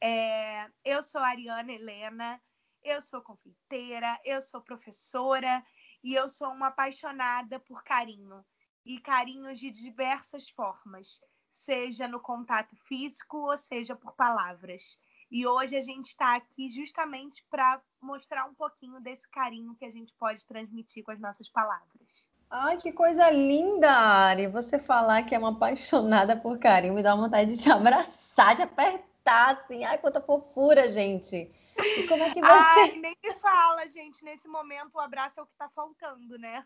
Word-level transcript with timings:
É, 0.00 0.70
eu 0.84 1.02
sou 1.02 1.20
Ariana 1.20 1.72
Helena, 1.72 2.40
eu 2.84 3.02
sou 3.02 3.20
confeiteira, 3.20 4.16
eu 4.24 4.40
sou 4.40 4.62
professora 4.62 5.64
e 6.04 6.14
eu 6.14 6.28
sou 6.28 6.48
uma 6.52 6.68
apaixonada 6.68 7.58
por 7.58 7.82
carinho 7.82 8.46
e 8.84 9.00
carinhos 9.00 9.58
de 9.58 9.72
diversas 9.72 10.48
formas, 10.48 11.20
seja 11.50 12.06
no 12.06 12.20
contato 12.20 12.76
físico 12.86 13.38
ou 13.38 13.56
seja 13.56 13.96
por 13.96 14.14
palavras. 14.14 15.00
E 15.30 15.44
hoje 15.46 15.76
a 15.76 15.82
gente 15.82 16.06
está 16.06 16.36
aqui 16.36 16.70
justamente 16.70 17.44
para 17.50 17.82
mostrar 18.00 18.46
um 18.46 18.54
pouquinho 18.54 19.00
desse 19.00 19.28
carinho 19.28 19.74
que 19.74 19.84
a 19.84 19.90
gente 19.90 20.14
pode 20.14 20.46
transmitir 20.46 21.02
com 21.02 21.10
as 21.10 21.20
nossas 21.20 21.50
palavras. 21.50 22.26
Ai, 22.50 22.78
que 22.78 22.92
coisa 22.92 23.30
linda, 23.30 23.90
Ari! 23.90 24.46
Você 24.46 24.78
falar 24.78 25.22
que 25.22 25.34
é 25.34 25.38
uma 25.38 25.50
apaixonada 25.50 26.34
por 26.34 26.58
carinho 26.58 26.94
me 26.94 27.02
dá 27.02 27.14
vontade 27.14 27.54
de 27.54 27.62
te 27.62 27.70
abraçar, 27.70 28.56
de 28.56 28.62
apertar, 28.62 29.50
assim. 29.52 29.84
Ai, 29.84 29.98
quanta 29.98 30.20
fofura, 30.20 30.90
gente! 30.90 31.50
E 31.76 32.08
como 32.08 32.22
é 32.22 32.30
que 32.30 32.40
você. 32.40 32.50
Ai, 32.50 32.92
nem 32.96 33.16
me 33.22 33.34
fala, 33.34 33.86
gente. 33.88 34.24
Nesse 34.24 34.48
momento, 34.48 34.94
o 34.94 35.00
abraço 35.00 35.38
é 35.38 35.42
o 35.42 35.46
que 35.46 35.52
está 35.52 35.68
faltando, 35.68 36.38
né? 36.38 36.64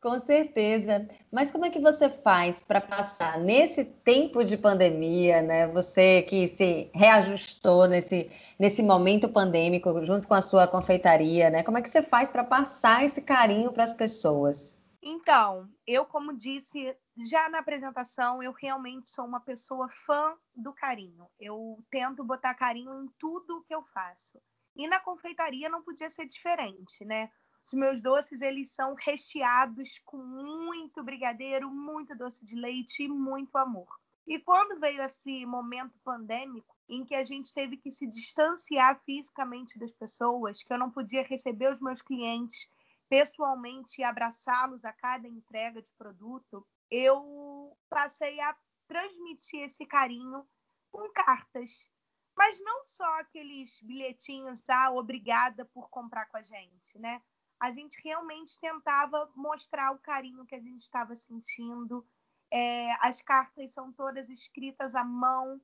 Com 0.00 0.18
certeza. 0.18 1.06
Mas 1.30 1.50
como 1.50 1.66
é 1.66 1.70
que 1.70 1.78
você 1.78 2.08
faz 2.08 2.62
para 2.62 2.80
passar 2.80 3.38
nesse 3.38 3.84
tempo 3.84 4.42
de 4.42 4.56
pandemia, 4.56 5.42
né? 5.42 5.68
Você 5.68 6.22
que 6.22 6.48
se 6.48 6.90
reajustou 6.94 7.86
nesse, 7.86 8.30
nesse 8.58 8.82
momento 8.82 9.28
pandêmico 9.28 10.02
junto 10.02 10.26
com 10.26 10.32
a 10.32 10.40
sua 10.40 10.66
confeitaria, 10.66 11.50
né? 11.50 11.62
Como 11.62 11.76
é 11.76 11.82
que 11.82 11.90
você 11.90 12.02
faz 12.02 12.30
para 12.30 12.42
passar 12.42 13.04
esse 13.04 13.20
carinho 13.20 13.72
para 13.72 13.84
as 13.84 13.92
pessoas? 13.92 14.79
Então, 15.02 15.68
eu, 15.86 16.04
como 16.04 16.36
disse 16.36 16.94
já 17.24 17.48
na 17.48 17.60
apresentação, 17.60 18.42
eu 18.42 18.52
realmente 18.52 19.08
sou 19.08 19.24
uma 19.24 19.40
pessoa 19.40 19.88
fã 19.88 20.36
do 20.54 20.74
carinho. 20.74 21.26
Eu 21.38 21.82
tento 21.90 22.22
botar 22.22 22.54
carinho 22.54 23.04
em 23.04 23.08
tudo 23.18 23.64
que 23.66 23.74
eu 23.74 23.82
faço. 23.94 24.38
E 24.76 24.86
na 24.86 25.00
confeitaria 25.00 25.70
não 25.70 25.82
podia 25.82 26.10
ser 26.10 26.26
diferente, 26.26 27.04
né? 27.04 27.30
Os 27.66 27.72
meus 27.72 28.02
doces, 28.02 28.42
eles 28.42 28.74
são 28.74 28.94
recheados 28.94 30.00
com 30.04 30.18
muito 30.18 31.02
brigadeiro, 31.02 31.70
muito 31.70 32.16
doce 32.16 32.44
de 32.44 32.56
leite 32.56 33.04
e 33.04 33.08
muito 33.08 33.56
amor. 33.56 33.88
E 34.26 34.38
quando 34.38 34.78
veio 34.78 35.02
esse 35.02 35.46
momento 35.46 35.98
pandêmico, 36.04 36.76
em 36.88 37.04
que 37.04 37.14
a 37.14 37.24
gente 37.24 37.54
teve 37.54 37.76
que 37.76 37.90
se 37.90 38.06
distanciar 38.06 39.00
fisicamente 39.04 39.78
das 39.78 39.92
pessoas, 39.92 40.62
que 40.62 40.72
eu 40.72 40.78
não 40.78 40.90
podia 40.90 41.22
receber 41.22 41.70
os 41.70 41.80
meus 41.80 42.02
clientes 42.02 42.68
pessoalmente 43.10 44.00
e 44.00 44.04
abraçá-los 44.04 44.84
a 44.84 44.92
cada 44.92 45.26
entrega 45.26 45.82
de 45.82 45.92
produto, 45.98 46.64
eu 46.88 47.76
passei 47.90 48.40
a 48.40 48.56
transmitir 48.86 49.64
esse 49.64 49.84
carinho 49.84 50.46
com 50.92 51.10
cartas. 51.10 51.90
Mas 52.36 52.60
não 52.62 52.86
só 52.86 53.18
aqueles 53.18 53.80
bilhetinhos, 53.82 54.62
ah, 54.70 54.92
obrigada 54.92 55.64
por 55.66 55.90
comprar 55.90 56.26
com 56.26 56.36
a 56.36 56.42
gente, 56.42 56.98
né? 56.98 57.20
A 57.60 57.72
gente 57.72 58.00
realmente 58.02 58.58
tentava 58.60 59.30
mostrar 59.34 59.90
o 59.90 59.98
carinho 59.98 60.46
que 60.46 60.54
a 60.54 60.60
gente 60.60 60.80
estava 60.80 61.14
sentindo. 61.14 62.06
É, 62.50 62.92
as 63.06 63.20
cartas 63.20 63.74
são 63.74 63.92
todas 63.92 64.30
escritas 64.30 64.94
à 64.94 65.04
mão, 65.04 65.60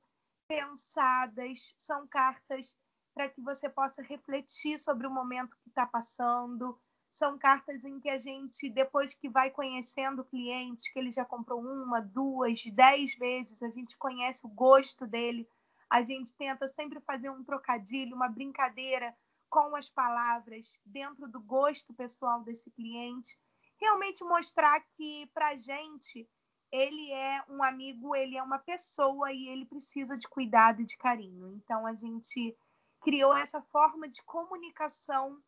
pensadas, 0.47 1.73
são 1.77 2.07
cartas 2.07 2.77
para 3.13 3.29
que 3.29 3.41
você 3.41 3.67
possa 3.69 4.01
refletir 4.03 4.77
sobre 4.77 5.07
o 5.07 5.11
momento 5.11 5.57
que 5.63 5.69
está 5.69 5.85
passando, 5.87 6.79
são 7.17 7.37
cartas 7.37 7.83
em 7.83 7.99
que 7.99 8.09
a 8.09 8.17
gente, 8.17 8.69
depois 8.69 9.13
que 9.13 9.27
vai 9.27 9.49
conhecendo 9.49 10.21
o 10.21 10.25
cliente, 10.25 10.91
que 10.93 10.99
ele 10.99 11.09
já 11.09 11.25
comprou 11.25 11.59
uma, 11.59 11.99
duas, 11.99 12.63
dez 12.65 13.15
vezes, 13.15 13.63
a 13.63 13.69
gente 13.69 13.97
conhece 13.97 14.45
o 14.45 14.49
gosto 14.49 15.07
dele, 15.07 15.49
a 15.89 16.01
gente 16.03 16.31
tenta 16.35 16.67
sempre 16.67 16.99
fazer 17.01 17.29
um 17.31 17.43
trocadilho, 17.43 18.15
uma 18.15 18.29
brincadeira 18.29 19.15
com 19.49 19.75
as 19.75 19.89
palavras 19.89 20.79
dentro 20.85 21.27
do 21.27 21.41
gosto 21.41 21.91
pessoal 21.93 22.43
desse 22.43 22.69
cliente. 22.69 23.39
Realmente 23.79 24.23
mostrar 24.23 24.79
que, 24.95 25.25
para 25.33 25.49
a 25.49 25.55
gente, 25.55 26.29
ele 26.71 27.11
é 27.11 27.43
um 27.49 27.63
amigo, 27.63 28.15
ele 28.15 28.37
é 28.37 28.43
uma 28.43 28.59
pessoa 28.59 29.31
e 29.31 29.47
ele 29.47 29.65
precisa 29.65 30.17
de 30.17 30.27
cuidado 30.27 30.81
e 30.81 30.85
de 30.85 30.97
carinho. 30.97 31.53
Então, 31.55 31.87
a 31.87 31.93
gente 31.93 32.55
criou 33.01 33.35
essa 33.35 33.61
forma 33.61 34.07
de 34.07 34.21
comunicação 34.23 35.41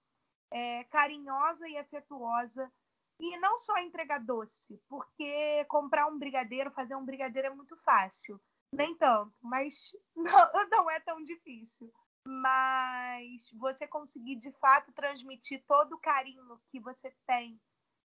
é, 0.52 0.84
carinhosa 0.86 1.68
e 1.68 1.78
afetuosa. 1.78 2.72
E 3.20 3.38
não 3.40 3.58
só 3.58 3.78
entregar 3.80 4.20
doce, 4.20 4.82
porque 4.88 5.66
comprar 5.66 6.08
um 6.08 6.18
brigadeiro, 6.18 6.72
fazer 6.72 6.96
um 6.96 7.04
brigadeiro 7.04 7.50
é 7.50 7.54
muito 7.54 7.76
fácil. 7.76 8.40
Nem 8.72 8.96
tanto, 8.96 9.34
mas 9.42 9.96
não, 10.16 10.70
não 10.70 10.90
é 10.90 11.00
tão 11.02 11.24
difícil. 11.24 11.92
Mas 12.26 13.50
você 13.54 13.88
conseguir 13.88 14.36
de 14.36 14.52
fato 14.54 14.92
transmitir 14.94 15.64
todo 15.68 15.94
o 15.94 16.00
carinho 16.00 16.60
que 16.70 16.80
você 16.80 17.14
tem 17.26 17.60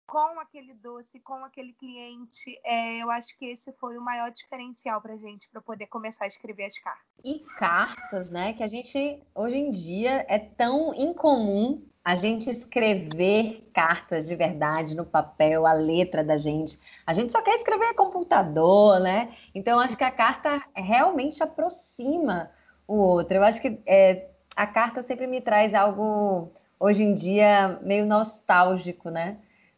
com 0.07 0.41
aquele 0.41 0.75
doce, 0.75 1.21
com 1.21 1.45
aquele 1.45 1.73
cliente, 1.73 2.61
é, 2.65 3.01
eu 3.01 3.11
acho 3.13 3.37
que 3.39 3.47
esse 3.47 3.73
foi 3.75 3.97
o 3.97 4.03
maior 4.03 4.33
diferencial 4.33 5.01
para 5.01 5.17
gente, 5.17 5.49
para 5.49 5.61
poder 5.61 5.87
começar 5.87 6.25
a 6.25 6.27
escrever 6.27 6.65
as 6.65 6.77
cartas. 6.79 7.07
E 7.25 7.39
cartas, 7.57 8.29
né? 8.29 8.53
Que 8.53 8.65
a 8.65 8.67
gente, 8.67 9.23
hoje 9.33 9.57
em 9.57 9.71
dia, 9.71 10.27
é 10.29 10.39
tão 10.39 10.93
incomum 10.95 11.89
a 12.05 12.15
gente 12.15 12.49
escrever 12.49 13.71
cartas 13.75 14.27
de 14.27 14.35
verdade 14.35 14.97
no 14.97 15.05
papel, 15.05 15.67
a 15.67 15.73
letra 15.73 16.25
da 16.25 16.39
gente. 16.39 16.79
A 17.07 17.13
gente 17.13 17.31
só 17.31 17.43
quer 17.43 17.55
escrever 17.55 17.95
computador, 17.95 18.99
né? 19.01 19.33
Então, 19.55 19.79
acho 19.79 19.97
que 19.97 20.05
a 20.05 20.11
carta 20.11 20.63
realmente 20.75 21.43
aproxima 21.43 22.51
o 22.89 22.97
outro. 22.97 23.37
Eu 23.37 23.43
acho 23.43 23.61
que 23.61 23.79
é, 23.87 24.29
a 24.57 24.67
carta 24.67 25.03
sempre 25.03 25.27
me 25.27 25.41
traz 25.41 25.75
algo, 25.75 26.51
hoje 26.79 27.05
em 27.05 27.15
dia, 27.15 27.79
meio 27.83 28.07
nostálgico, 28.07 29.11
né? 29.11 29.37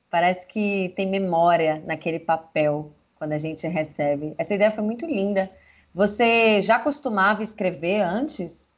Parece 0.09 0.47
que 0.47 0.93
tem 0.97 1.09
memória 1.09 1.83
naquele 1.87 2.21
papel 2.21 2.93
quando 3.17 3.33
a 3.33 3.39
gente 3.39 3.67
recebe. 3.67 4.35
Essa 4.39 4.55
ideia 4.55 4.71
foi 4.71 4.85
muito 4.85 5.07
linda. 5.07 5.51
Você 5.95 6.61
já 6.63 6.79
costumava 6.79 7.43
escrever 7.43 8.01
antes? 8.01 8.72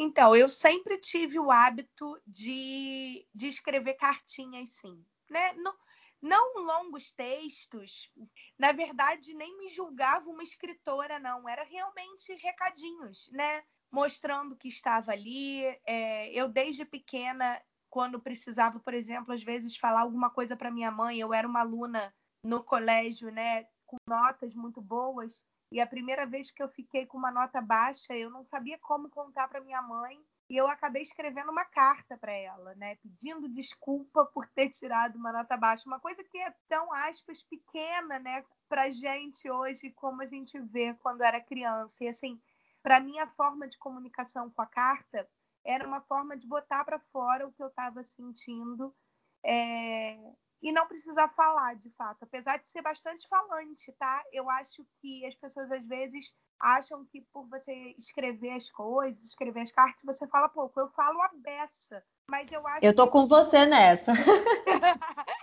Então, 0.00 0.36
eu 0.36 0.48
sempre 0.48 0.96
tive 0.98 1.40
o 1.40 1.50
hábito 1.50 2.22
de, 2.24 3.26
de 3.34 3.48
escrever 3.48 3.94
cartinhas, 3.94 4.74
sim. 4.74 5.04
Né? 5.28 5.52
Não, 5.54 5.74
não 6.22 6.64
longos 6.64 7.10
textos. 7.10 8.08
Na 8.56 8.70
verdade, 8.70 9.34
nem 9.34 9.58
me 9.58 9.68
julgava 9.68 10.30
uma 10.30 10.44
escritora, 10.44 11.18
não. 11.18 11.48
Era 11.48 11.64
realmente 11.64 12.32
recadinhos, 12.36 13.28
né? 13.32 13.64
Mostrando 13.90 14.56
que 14.56 14.68
estava 14.68 15.10
ali. 15.10 15.64
É, 15.84 16.30
eu, 16.32 16.48
desde 16.48 16.84
pequena, 16.84 17.60
quando 17.90 18.20
precisava, 18.20 18.78
por 18.78 18.94
exemplo, 18.94 19.34
às 19.34 19.42
vezes 19.42 19.76
falar 19.76 20.02
alguma 20.02 20.30
coisa 20.30 20.56
para 20.56 20.70
minha 20.70 20.92
mãe. 20.92 21.18
Eu 21.18 21.34
era 21.34 21.48
uma 21.48 21.60
aluna 21.60 22.14
no 22.42 22.62
colégio, 22.62 23.32
né, 23.32 23.66
com 23.84 23.96
notas 24.06 24.54
muito 24.54 24.80
boas, 24.80 25.44
e 25.70 25.80
a 25.80 25.86
primeira 25.86 26.26
vez 26.26 26.50
que 26.50 26.62
eu 26.62 26.68
fiquei 26.68 27.06
com 27.06 27.18
uma 27.18 27.30
nota 27.30 27.60
baixa, 27.60 28.14
eu 28.14 28.30
não 28.30 28.44
sabia 28.44 28.78
como 28.78 29.10
contar 29.10 29.48
para 29.48 29.60
minha 29.60 29.82
mãe, 29.82 30.18
e 30.50 30.56
eu 30.56 30.66
acabei 30.66 31.02
escrevendo 31.02 31.50
uma 31.50 31.64
carta 31.64 32.16
para 32.16 32.32
ela, 32.32 32.74
né, 32.76 32.96
pedindo 32.96 33.48
desculpa 33.48 34.24
por 34.24 34.46
ter 34.48 34.70
tirado 34.70 35.16
uma 35.16 35.30
nota 35.30 35.56
baixa, 35.56 35.84
uma 35.86 36.00
coisa 36.00 36.24
que 36.24 36.38
é 36.38 36.54
tão 36.68 36.92
aspas 36.92 37.42
pequena, 37.42 38.18
né, 38.18 38.42
para 38.68 38.90
gente 38.90 39.50
hoje 39.50 39.90
como 39.90 40.22
a 40.22 40.26
gente 40.26 40.58
vê 40.58 40.94
quando 40.94 41.22
era 41.22 41.40
criança. 41.40 42.02
E 42.02 42.08
assim, 42.08 42.40
para 42.82 42.98
mim 42.98 43.18
a 43.18 43.26
forma 43.26 43.68
de 43.68 43.76
comunicação 43.78 44.50
com 44.50 44.62
a 44.62 44.66
carta 44.66 45.28
era 45.64 45.86
uma 45.86 46.00
forma 46.00 46.36
de 46.36 46.46
botar 46.46 46.84
para 46.84 46.98
fora 46.98 47.46
o 47.46 47.52
que 47.52 47.62
eu 47.62 47.68
estava 47.68 48.02
sentindo 48.02 48.94
é... 49.44 50.18
e 50.60 50.72
não 50.72 50.86
precisar 50.86 51.28
falar, 51.28 51.76
de 51.76 51.90
fato, 51.90 52.24
apesar 52.24 52.58
de 52.58 52.68
ser 52.68 52.82
bastante 52.82 53.28
falante, 53.28 53.92
tá? 53.92 54.22
Eu 54.32 54.50
acho 54.50 54.84
que 55.00 55.24
as 55.24 55.34
pessoas 55.34 55.70
às 55.70 55.86
vezes 55.86 56.34
acham 56.60 57.04
que 57.06 57.20
por 57.32 57.46
você 57.48 57.72
escrever 57.96 58.50
as 58.50 58.68
coisas, 58.70 59.22
escrever 59.22 59.60
as 59.60 59.70
cartas, 59.70 60.02
você 60.04 60.26
fala 60.26 60.48
pouco. 60.48 60.80
Eu 60.80 60.88
falo 60.90 61.22
a 61.22 61.30
beça, 61.34 62.04
mas 62.30 62.50
eu 62.50 62.66
acho. 62.66 62.84
Eu 62.84 62.94
tô 62.94 63.06
que... 63.06 63.12
com 63.12 63.28
você 63.28 63.64
nessa. 63.66 64.12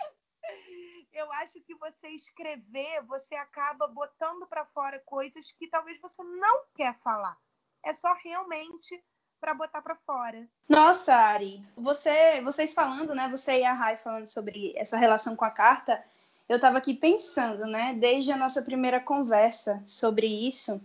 eu 1.12 1.32
acho 1.32 1.60
que 1.62 1.74
você 1.76 2.08
escrever, 2.08 3.02
você 3.04 3.34
acaba 3.36 3.86
botando 3.86 4.46
para 4.46 4.66
fora 4.66 5.02
coisas 5.06 5.50
que 5.52 5.68
talvez 5.68 5.98
você 6.00 6.22
não 6.22 6.64
quer 6.74 6.94
falar. 6.98 7.38
É 7.82 7.92
só 7.94 8.12
realmente 8.22 9.02
para 9.46 9.54
botar 9.54 9.80
para 9.80 9.94
fora. 9.94 10.44
Nossa, 10.68 11.14
Ari, 11.14 11.62
você, 11.76 12.40
vocês 12.42 12.74
falando, 12.74 13.14
né? 13.14 13.28
Você 13.30 13.60
e 13.60 13.64
a 13.64 13.72
Rai 13.72 13.96
falando 13.96 14.26
sobre 14.26 14.72
essa 14.74 14.96
relação 14.96 15.36
com 15.36 15.44
a 15.44 15.50
carta, 15.50 16.02
eu 16.48 16.56
estava 16.56 16.78
aqui 16.78 16.92
pensando, 16.92 17.64
né? 17.64 17.94
Desde 17.96 18.32
a 18.32 18.36
nossa 18.36 18.60
primeira 18.60 18.98
conversa 18.98 19.80
sobre 19.86 20.26
isso, 20.26 20.82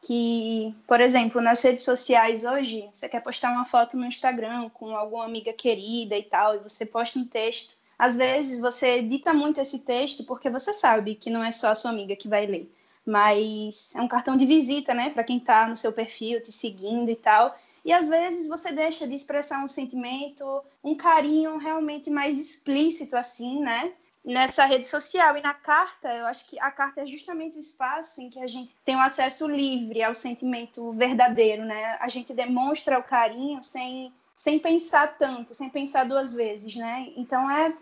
que, 0.00 0.72
por 0.86 1.00
exemplo, 1.00 1.40
nas 1.40 1.60
redes 1.62 1.82
sociais 1.82 2.44
hoje, 2.44 2.88
você 2.94 3.08
quer 3.08 3.24
postar 3.24 3.50
uma 3.50 3.64
foto 3.64 3.96
no 3.96 4.06
Instagram 4.06 4.70
com 4.70 4.94
alguma 4.94 5.24
amiga 5.24 5.52
querida 5.52 6.16
e 6.16 6.22
tal, 6.22 6.54
e 6.54 6.58
você 6.60 6.86
posta 6.86 7.18
um 7.18 7.26
texto. 7.26 7.74
Às 7.98 8.14
vezes 8.14 8.60
você 8.60 8.98
edita 8.98 9.34
muito 9.34 9.60
esse 9.60 9.80
texto 9.80 10.22
porque 10.22 10.48
você 10.48 10.72
sabe 10.72 11.16
que 11.16 11.28
não 11.28 11.42
é 11.42 11.50
só 11.50 11.70
a 11.70 11.74
sua 11.74 11.90
amiga 11.90 12.14
que 12.14 12.28
vai 12.28 12.46
ler, 12.46 12.72
mas 13.04 13.92
é 13.96 14.00
um 14.00 14.06
cartão 14.06 14.36
de 14.36 14.46
visita, 14.46 14.94
né, 14.94 15.10
para 15.10 15.24
quem 15.24 15.38
está 15.38 15.66
no 15.66 15.74
seu 15.74 15.92
perfil, 15.92 16.40
te 16.40 16.52
seguindo 16.52 17.10
e 17.10 17.16
tal. 17.16 17.58
E 17.84 17.92
às 17.92 18.08
vezes 18.08 18.48
você 18.48 18.72
deixa 18.72 19.06
de 19.06 19.14
expressar 19.14 19.62
um 19.64 19.68
sentimento, 19.68 20.62
um 20.82 20.94
carinho 20.94 21.56
realmente 21.56 22.10
mais 22.10 22.38
explícito, 22.38 23.16
assim, 23.16 23.60
né? 23.60 23.92
Nessa 24.24 24.66
rede 24.66 24.86
social. 24.86 25.36
E 25.36 25.40
na 25.40 25.54
carta, 25.54 26.12
eu 26.12 26.26
acho 26.26 26.44
que 26.46 26.60
a 26.60 26.70
carta 26.70 27.00
é 27.00 27.06
justamente 27.06 27.56
o 27.56 27.60
espaço 27.60 28.20
em 28.20 28.28
que 28.28 28.40
a 28.40 28.46
gente 28.46 28.76
tem 28.84 28.96
um 28.96 29.00
acesso 29.00 29.48
livre 29.48 30.02
ao 30.02 30.14
sentimento 30.14 30.92
verdadeiro, 30.92 31.64
né? 31.64 31.96
A 32.00 32.08
gente 32.08 32.34
demonstra 32.34 32.98
o 32.98 33.02
carinho 33.02 33.62
sem, 33.62 34.12
sem 34.36 34.58
pensar 34.58 35.16
tanto, 35.16 35.54
sem 35.54 35.70
pensar 35.70 36.04
duas 36.04 36.34
vezes, 36.34 36.76
né? 36.76 37.12
Então 37.16 37.50
é 37.50 37.72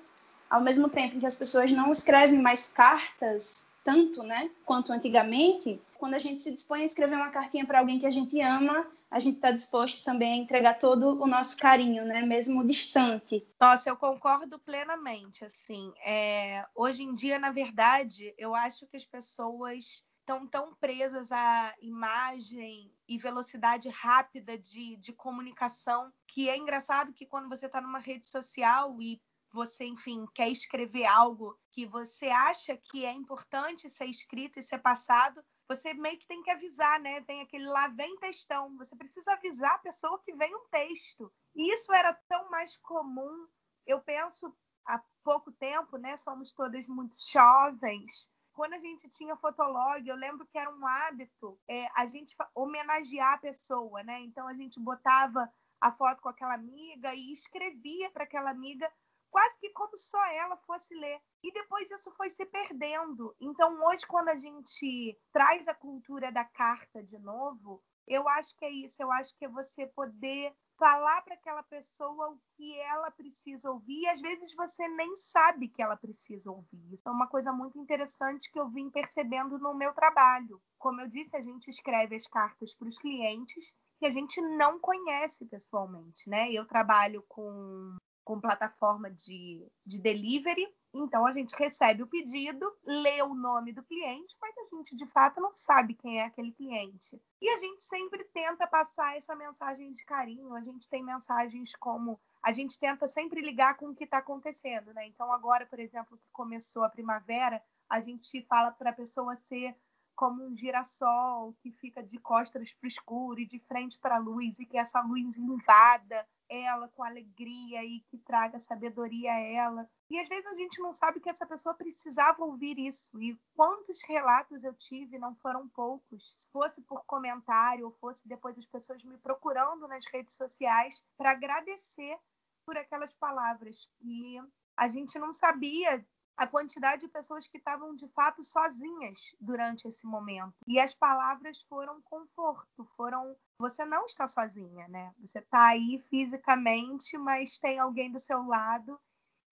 ao 0.48 0.60
mesmo 0.60 0.88
tempo 0.88 1.18
que 1.18 1.26
as 1.26 1.36
pessoas 1.36 1.72
não 1.72 1.92
escrevem 1.92 2.40
mais 2.40 2.68
cartas 2.68 3.66
tanto, 3.84 4.22
né, 4.22 4.50
quanto 4.66 4.92
antigamente, 4.92 5.80
quando 5.98 6.14
a 6.14 6.18
gente 6.18 6.42
se 6.42 6.50
dispõe 6.50 6.82
a 6.82 6.84
escrever 6.84 7.14
uma 7.14 7.30
cartinha 7.30 7.64
para 7.64 7.78
alguém 7.78 7.98
que 7.98 8.06
a 8.06 8.10
gente 8.10 8.38
ama, 8.40 8.86
a 9.10 9.18
gente 9.18 9.36
está 9.36 9.50
disposto 9.50 10.04
também 10.04 10.34
a 10.34 10.36
entregar 10.36 10.78
todo 10.78 11.20
o 11.20 11.26
nosso 11.26 11.56
carinho, 11.56 12.04
né? 12.04 12.22
Mesmo 12.22 12.64
distante. 12.64 13.46
Nossa, 13.60 13.88
eu 13.88 13.96
concordo 13.96 14.58
plenamente. 14.58 15.44
Assim, 15.44 15.92
é... 16.04 16.66
hoje 16.74 17.02
em 17.02 17.14
dia, 17.14 17.38
na 17.38 17.50
verdade, 17.50 18.34
eu 18.36 18.54
acho 18.54 18.86
que 18.86 18.96
as 18.96 19.04
pessoas 19.04 20.04
estão 20.20 20.46
tão 20.46 20.74
presas 20.74 21.32
à 21.32 21.74
imagem 21.80 22.92
e 23.08 23.16
velocidade 23.16 23.88
rápida 23.88 24.58
de, 24.58 24.96
de 24.96 25.10
comunicação 25.14 26.12
que 26.26 26.50
é 26.50 26.56
engraçado 26.56 27.14
que 27.14 27.24
quando 27.24 27.48
você 27.48 27.64
está 27.64 27.80
numa 27.80 27.98
rede 27.98 28.28
social 28.28 29.00
e 29.00 29.18
você, 29.50 29.86
enfim, 29.86 30.26
quer 30.34 30.50
escrever 30.50 31.06
algo 31.06 31.58
que 31.70 31.86
você 31.86 32.26
acha 32.26 32.76
que 32.76 33.06
é 33.06 33.12
importante 33.12 33.88
ser 33.88 34.04
escrito 34.04 34.58
e 34.58 34.62
ser 34.62 34.78
passado, 34.78 35.42
você 35.68 35.92
meio 35.92 36.18
que 36.18 36.26
tem 36.26 36.42
que 36.42 36.50
avisar, 36.50 36.98
né? 36.98 37.20
Vem 37.20 37.42
aquele 37.42 37.66
lá, 37.66 37.88
vem 37.88 38.16
textão. 38.16 38.74
Você 38.78 38.96
precisa 38.96 39.32
avisar 39.32 39.74
a 39.74 39.78
pessoa 39.78 40.18
que 40.24 40.32
vem 40.34 40.54
um 40.54 40.66
texto. 40.70 41.30
E 41.54 41.72
isso 41.74 41.92
era 41.92 42.14
tão 42.26 42.50
mais 42.50 42.76
comum. 42.78 43.46
Eu 43.86 44.00
penso 44.00 44.56
há 44.86 45.02
pouco 45.22 45.52
tempo, 45.52 45.98
né? 45.98 46.16
Somos 46.16 46.52
todas 46.52 46.86
muito 46.88 47.14
jovens. 47.30 48.30
Quando 48.54 48.72
a 48.72 48.78
gente 48.78 49.08
tinha 49.10 49.36
fotolog, 49.36 50.04
eu 50.08 50.16
lembro 50.16 50.46
que 50.46 50.58
era 50.58 50.74
um 50.74 50.86
hábito 50.86 51.60
é, 51.68 51.86
a 51.94 52.06
gente 52.06 52.34
homenagear 52.54 53.34
a 53.34 53.38
pessoa, 53.38 54.02
né? 54.02 54.20
Então 54.22 54.48
a 54.48 54.54
gente 54.54 54.80
botava 54.80 55.52
a 55.80 55.92
foto 55.92 56.22
com 56.22 56.30
aquela 56.30 56.54
amiga 56.54 57.14
e 57.14 57.30
escrevia 57.30 58.10
para 58.10 58.24
aquela 58.24 58.50
amiga 58.50 58.90
quase 59.30 59.58
que 59.58 59.70
como 59.70 59.96
só 59.96 60.24
ela 60.26 60.56
fosse 60.58 60.94
ler. 60.94 61.20
E 61.42 61.52
depois 61.52 61.90
isso 61.90 62.10
foi 62.12 62.28
se 62.28 62.44
perdendo. 62.46 63.34
Então, 63.40 63.84
hoje, 63.86 64.06
quando 64.06 64.28
a 64.28 64.36
gente 64.36 65.18
traz 65.32 65.66
a 65.68 65.74
cultura 65.74 66.32
da 66.32 66.44
carta 66.44 67.02
de 67.02 67.18
novo, 67.18 67.82
eu 68.06 68.28
acho 68.28 68.56
que 68.56 68.64
é 68.64 68.70
isso. 68.70 69.02
Eu 69.02 69.12
acho 69.12 69.36
que 69.36 69.44
é 69.44 69.48
você 69.48 69.86
poder 69.86 70.54
falar 70.78 71.22
para 71.22 71.34
aquela 71.34 71.62
pessoa 71.64 72.30
o 72.30 72.40
que 72.56 72.78
ela 72.78 73.10
precisa 73.10 73.70
ouvir. 73.70 74.02
E 74.02 74.08
às 74.08 74.20
vezes 74.20 74.54
você 74.54 74.86
nem 74.88 75.14
sabe 75.16 75.68
que 75.68 75.82
ela 75.82 75.96
precisa 75.96 76.50
ouvir. 76.50 76.94
Isso 76.94 77.08
é 77.08 77.12
uma 77.12 77.26
coisa 77.26 77.52
muito 77.52 77.78
interessante 77.78 78.50
que 78.50 78.58
eu 78.58 78.68
vim 78.68 78.88
percebendo 78.90 79.58
no 79.58 79.74
meu 79.74 79.92
trabalho. 79.92 80.60
Como 80.78 81.00
eu 81.00 81.08
disse, 81.08 81.36
a 81.36 81.42
gente 81.42 81.68
escreve 81.68 82.14
as 82.14 82.26
cartas 82.26 82.74
para 82.74 82.88
os 82.88 82.98
clientes 82.98 83.74
que 83.98 84.06
a 84.06 84.10
gente 84.10 84.40
não 84.40 84.78
conhece 84.78 85.44
pessoalmente, 85.46 86.28
né? 86.30 86.52
Eu 86.52 86.64
trabalho 86.64 87.24
com 87.28 87.96
com 88.28 88.38
plataforma 88.38 89.10
de, 89.10 89.66
de 89.86 89.98
delivery. 89.98 90.68
Então 90.92 91.26
a 91.26 91.32
gente 91.32 91.56
recebe 91.56 92.02
o 92.02 92.06
pedido, 92.06 92.70
lê 92.84 93.22
o 93.22 93.34
nome 93.34 93.72
do 93.72 93.82
cliente, 93.82 94.36
mas 94.38 94.54
a 94.58 94.76
gente 94.76 94.94
de 94.94 95.06
fato 95.06 95.40
não 95.40 95.56
sabe 95.56 95.94
quem 95.94 96.20
é 96.20 96.26
aquele 96.26 96.52
cliente. 96.52 97.18
E 97.40 97.48
a 97.48 97.56
gente 97.56 97.82
sempre 97.82 98.22
tenta 98.24 98.66
passar 98.66 99.16
essa 99.16 99.34
mensagem 99.34 99.94
de 99.94 100.04
carinho. 100.04 100.54
A 100.54 100.60
gente 100.60 100.86
tem 100.90 101.02
mensagens 101.02 101.74
como 101.76 102.20
a 102.42 102.52
gente 102.52 102.78
tenta 102.78 103.06
sempre 103.06 103.40
ligar 103.40 103.78
com 103.78 103.86
o 103.86 103.94
que 103.94 104.04
está 104.04 104.18
acontecendo, 104.18 104.92
né? 104.92 105.06
Então 105.06 105.32
agora, 105.32 105.64
por 105.64 105.80
exemplo, 105.80 106.18
que 106.18 106.28
começou 106.30 106.84
a 106.84 106.90
primavera, 106.90 107.62
a 107.88 107.98
gente 108.00 108.42
fala 108.42 108.70
para 108.70 108.90
a 108.90 108.94
pessoa 108.94 109.36
ser 109.36 109.74
como 110.14 110.44
um 110.44 110.54
girassol 110.54 111.54
que 111.62 111.70
fica 111.70 112.02
de 112.02 112.18
costas 112.18 112.74
para 112.74 112.86
o 112.86 112.88
escuro 112.88 113.40
e 113.40 113.46
de 113.46 113.58
frente 113.60 113.98
para 113.98 114.16
a 114.16 114.18
luz 114.18 114.58
e 114.58 114.66
que 114.66 114.76
essa 114.76 115.00
luz 115.00 115.38
invada 115.38 116.26
ela 116.48 116.88
com 116.88 117.02
alegria 117.02 117.84
e 117.84 118.00
que 118.00 118.18
traga 118.18 118.58
sabedoria 118.58 119.32
a 119.32 119.38
ela. 119.38 119.90
E 120.10 120.18
às 120.18 120.28
vezes 120.28 120.46
a 120.46 120.54
gente 120.54 120.80
não 120.80 120.94
sabe 120.94 121.20
que 121.20 121.28
essa 121.28 121.46
pessoa 121.46 121.74
precisava 121.74 122.44
ouvir 122.44 122.78
isso. 122.78 123.08
E 123.20 123.38
quantos 123.54 124.02
relatos 124.02 124.64
eu 124.64 124.74
tive, 124.74 125.18
não 125.18 125.34
foram 125.36 125.68
poucos. 125.68 126.32
Se 126.40 126.48
fosse 126.50 126.80
por 126.82 127.04
comentário 127.04 127.86
ou 127.86 127.92
fosse 127.92 128.26
depois 128.26 128.56
as 128.56 128.66
pessoas 128.66 129.02
me 129.04 129.18
procurando 129.18 129.86
nas 129.86 130.04
redes 130.06 130.34
sociais 130.34 131.02
para 131.16 131.32
agradecer 131.32 132.18
por 132.64 132.76
aquelas 132.76 133.14
palavras 133.14 133.90
que 133.98 134.40
a 134.76 134.88
gente 134.88 135.18
não 135.18 135.32
sabia 135.32 136.04
a 136.38 136.46
quantidade 136.46 137.02
de 137.02 137.08
pessoas 137.08 137.48
que 137.48 137.58
estavam 137.58 137.96
de 137.96 138.06
fato 138.08 138.44
sozinhas 138.44 139.34
durante 139.40 139.88
esse 139.88 140.06
momento. 140.06 140.54
E 140.68 140.78
as 140.78 140.94
palavras 140.94 141.60
foram 141.68 142.00
conforto, 142.02 142.88
foram 142.96 143.36
você 143.60 143.84
não 143.84 144.04
está 144.06 144.28
sozinha, 144.28 144.86
né? 144.86 145.12
Você 145.18 145.40
está 145.40 145.70
aí 145.70 146.00
fisicamente, 146.08 147.18
mas 147.18 147.58
tem 147.58 147.80
alguém 147.80 148.12
do 148.12 148.20
seu 148.20 148.46
lado. 148.46 148.98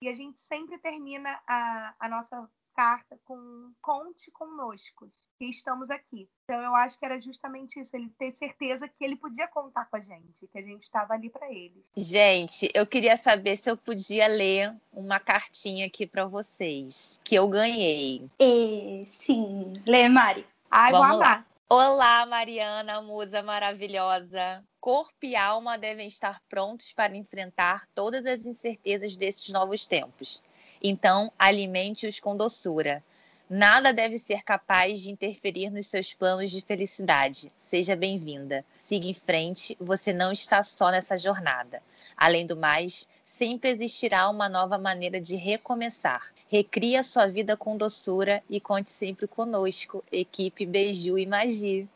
E 0.01 0.07
a 0.07 0.15
gente 0.15 0.39
sempre 0.39 0.77
termina 0.77 1.29
a, 1.45 1.93
a 1.99 2.07
nossa 2.07 2.49
carta 2.77 3.17
com 3.25 3.71
conte 3.81 4.29
conosco, 4.29 5.09
que 5.39 5.45
estamos 5.45 5.89
aqui. 5.89 6.29
Então 6.43 6.61
eu 6.61 6.75
acho 6.75 6.99
que 6.99 7.03
era 7.03 7.19
justamente 7.19 7.79
isso, 7.79 7.95
ele 7.95 8.07
ter 8.19 8.31
certeza 8.33 8.87
que 8.87 9.03
ele 9.03 9.15
podia 9.15 9.47
contar 9.47 9.85
com 9.89 9.97
a 9.97 9.99
gente, 9.99 10.47
que 10.51 10.59
a 10.59 10.61
gente 10.61 10.83
estava 10.83 11.15
ali 11.15 11.27
para 11.27 11.51
ele. 11.51 11.83
Gente, 11.97 12.69
eu 12.75 12.85
queria 12.85 13.17
saber 13.17 13.57
se 13.57 13.71
eu 13.71 13.75
podia 13.75 14.27
ler 14.27 14.75
uma 14.93 15.19
cartinha 15.19 15.87
aqui 15.87 16.05
para 16.05 16.27
vocês, 16.27 17.19
que 17.23 17.33
eu 17.33 17.47
ganhei. 17.47 18.29
E, 18.39 19.03
sim, 19.07 19.81
lê, 19.83 20.07
Mari. 20.07 20.45
Ai, 20.69 20.91
Vamos 20.91 21.07
vou 21.07 21.15
amar. 21.17 21.39
Lá. 21.39 21.47
Olá, 21.69 22.25
Mariana, 22.27 23.01
musa 23.01 23.41
maravilhosa. 23.41 24.63
Corpo 24.79 25.17
e 25.23 25.35
alma 25.35 25.77
devem 25.77 26.07
estar 26.07 26.41
prontos 26.47 26.93
para 26.93 27.15
enfrentar 27.15 27.87
todas 27.93 28.25
as 28.25 28.45
incertezas 28.45 29.17
desses 29.17 29.49
novos 29.49 29.85
tempos. 29.85 30.43
Então, 30.81 31.31
alimente-os 31.37 32.19
com 32.19 32.35
doçura. 32.35 33.03
Nada 33.49 33.93
deve 33.93 34.17
ser 34.17 34.43
capaz 34.43 35.01
de 35.01 35.09
interferir 35.09 35.69
nos 35.69 35.87
seus 35.87 36.13
planos 36.13 36.51
de 36.51 36.61
felicidade. 36.61 37.49
Seja 37.57 37.95
bem-vinda. 37.95 38.65
Siga 38.85 39.07
em 39.07 39.13
frente, 39.13 39.77
você 39.79 40.11
não 40.11 40.31
está 40.31 40.61
só 40.61 40.89
nessa 40.89 41.17
jornada. 41.17 41.81
Além 42.15 42.45
do 42.45 42.57
mais, 42.57 43.07
sempre 43.25 43.69
existirá 43.69 44.29
uma 44.29 44.49
nova 44.49 44.77
maneira 44.77 45.19
de 45.19 45.35
recomeçar. 45.35 46.33
Recria 46.49 47.03
sua 47.03 47.27
vida 47.27 47.55
com 47.55 47.77
doçura 47.77 48.43
e 48.49 48.59
conte 48.59 48.89
sempre 48.89 49.27
conosco, 49.27 50.03
equipe 50.11 50.65
Beiju 50.65 51.17
e 51.17 51.25
Magi. 51.25 51.87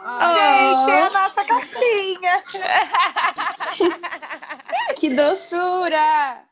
Gente, 0.00 0.90
é 0.90 1.02
a 1.02 1.10
nossa 1.10 1.44
cartinha. 1.44 2.42
Que 4.96 5.08
doçura! 5.08 6.49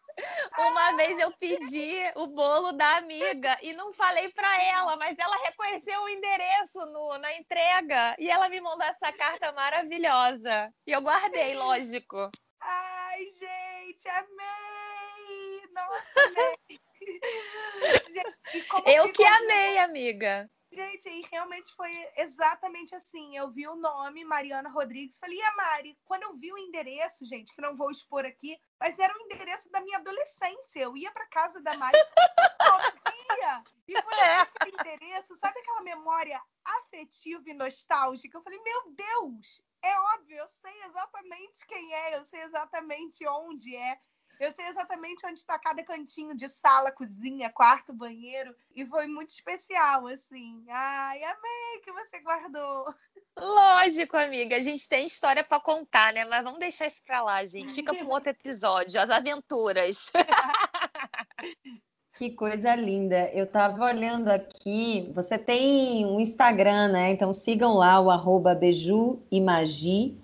Uma 0.59 0.97
vez 0.97 1.19
eu 1.21 1.31
pedi 1.33 1.95
o 2.17 2.27
bolo 2.27 2.73
da 2.73 2.97
amiga 2.97 3.57
e 3.63 3.73
não 3.73 3.93
falei 3.93 4.29
para 4.31 4.63
ela, 4.63 4.97
mas 4.97 5.17
ela 5.19 5.37
reconheceu 5.45 6.03
o 6.03 6.09
endereço 6.09 6.79
no, 6.87 7.19
na 7.19 7.35
entrega 7.37 8.17
e 8.19 8.29
ela 8.31 8.49
me 8.49 8.61
mandou 8.61 8.87
essa 8.87 9.13
carta 9.13 9.53
maravilhosa. 9.53 10.73
E 10.87 10.93
eu 10.93 11.01
guardei, 11.01 11.55
lógico. 11.55 12.31
Ai, 12.61 13.25
gente, 13.31 14.09
amei! 14.09 15.63
Nossa, 15.73 16.03
amei! 16.27 16.81
Gente, 18.09 18.73
Eu 18.87 19.13
que 19.13 19.25
amei, 19.25 19.79
amiga. 19.79 20.51
Gente, 20.71 21.09
e 21.09 21.23
realmente 21.31 21.75
foi 21.75 21.91
exatamente 22.17 22.95
assim. 22.95 23.37
Eu 23.37 23.51
vi 23.51 23.67
o 23.67 23.77
nome, 23.77 24.25
Mariana 24.25 24.69
Rodrigues, 24.69 25.19
falei, 25.19 25.39
e 25.39 25.43
a 25.43 25.55
Mari? 25.55 25.99
Quando 26.05 26.25
eu 26.25 26.37
vi 26.37 26.53
o 26.53 26.59
endereço, 26.59 27.25
gente, 27.25 27.55
que 27.55 27.63
não 27.63 27.77
vou 27.77 27.91
expor 27.91 28.27
aqui, 28.27 28.59
mas 28.79 28.99
era 28.99 29.17
o 29.17 29.21
endereço 29.23 29.71
da 29.71 29.81
minha 29.81 29.99
adolescência. 29.99 30.81
Eu 30.81 30.97
ia 30.97 31.11
para 31.11 31.27
casa 31.29 31.61
da 31.61 31.75
Mari 31.77 31.97
sozinha. 32.63 33.65
E 33.87 33.95
quando 33.95 34.13
eu 34.13 34.27
vi 34.27 34.51
aquele 34.55 34.77
endereço, 34.77 35.37
sabe 35.37 35.59
aquela 35.59 35.83
memória 35.83 36.41
afetiva 36.65 37.43
e 37.47 37.55
nostálgica? 37.55 38.37
Eu 38.37 38.43
falei, 38.43 38.61
meu 38.63 38.93
Deus, 38.93 39.63
é 39.83 39.99
óbvio, 40.15 40.37
eu 40.37 40.49
sei 40.49 40.83
exatamente 40.83 41.67
quem 41.67 41.95
é, 41.95 42.17
eu 42.17 42.25
sei 42.25 42.43
exatamente 42.43 43.27
onde 43.27 43.75
é. 43.75 43.99
Eu 44.41 44.53
sei 44.53 44.67
exatamente 44.67 45.27
onde 45.27 45.39
está 45.39 45.59
cada 45.59 45.83
cantinho 45.83 46.35
de 46.35 46.49
sala, 46.49 46.93
cozinha, 46.93 47.51
quarto, 47.51 47.93
banheiro. 47.93 48.55
E 48.75 48.87
foi 48.87 49.07
muito 49.07 49.31
especial, 49.31 50.07
assim. 50.07 50.65
Ai, 50.69 51.23
amei 51.23 51.81
que 51.83 51.93
você 51.93 52.21
guardou. 52.21 52.95
Lógico, 53.37 54.17
amiga. 54.17 54.57
A 54.57 54.61
gente 54.61 54.89
tem 54.89 55.07
história 55.07 55.43
para 55.43 55.61
contar, 55.61 56.13
né? 56.13 56.25
Mas 56.25 56.45
vamos 56.45 56.61
deixar 56.61 56.87
isso 56.87 57.03
pra 57.05 57.23
lá, 57.23 57.45
gente. 57.45 57.75
Fica 57.75 57.95
para 57.95 58.05
um 58.05 58.11
outro 58.11 58.31
episódio, 58.31 59.01
as 59.01 59.11
aventuras. 59.11 60.13
Que 62.19 62.31
coisa 62.31 62.75
linda. 62.75 63.31
Eu 63.33 63.47
tava 63.47 63.85
olhando 63.85 64.27
aqui, 64.27 65.13
você 65.15 65.39
tem 65.39 66.05
um 66.05 66.19
Instagram, 66.19 66.89
né? 66.89 67.11
Então 67.11 67.33
sigam 67.33 67.75
lá 67.75 68.01
o 68.01 68.11
arroba 68.11 68.57
Beiju 68.57 69.23
e 69.31 69.41
Magi. 69.41 70.19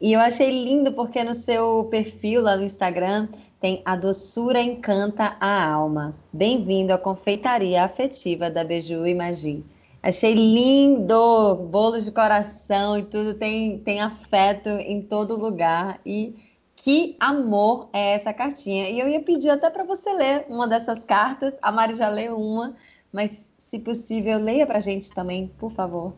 E 0.00 0.12
eu 0.12 0.18
achei 0.18 0.50
lindo 0.50 0.92
porque 0.92 1.22
no 1.22 1.34
seu 1.34 1.84
perfil 1.84 2.42
lá 2.42 2.56
no 2.56 2.64
Instagram 2.64 3.28
tem 3.60 3.82
a 3.84 3.96
doçura 3.96 4.60
encanta 4.60 5.36
a 5.40 5.70
alma. 5.70 6.14
Bem-vindo 6.32 6.92
à 6.92 6.98
confeitaria 6.98 7.84
afetiva 7.84 8.50
da 8.50 8.62
Beiju 8.62 9.06
e 9.06 9.14
Magi. 9.14 9.64
Achei 10.02 10.34
lindo, 10.34 11.56
bolos 11.70 12.04
de 12.04 12.12
coração 12.12 12.98
e 12.98 13.02
tudo 13.04 13.34
tem, 13.34 13.78
tem 13.78 14.00
afeto 14.00 14.68
em 14.68 15.02
todo 15.02 15.36
lugar 15.36 16.00
e 16.04 16.38
que 16.76 17.16
amor 17.18 17.88
é 17.92 18.12
essa 18.12 18.32
cartinha? 18.32 18.90
E 18.90 19.00
eu 19.00 19.08
ia 19.08 19.22
pedir 19.22 19.48
até 19.48 19.70
para 19.70 19.82
você 19.82 20.12
ler 20.12 20.46
uma 20.48 20.68
dessas 20.68 21.04
cartas. 21.04 21.58
A 21.62 21.72
Mari 21.72 21.94
já 21.94 22.08
leu 22.08 22.38
uma, 22.38 22.76
mas 23.10 23.52
se 23.58 23.78
possível, 23.78 24.38
leia 24.38 24.66
para 24.66 24.76
a 24.76 24.80
gente 24.80 25.12
também, 25.12 25.48
por 25.58 25.72
favor. 25.72 26.14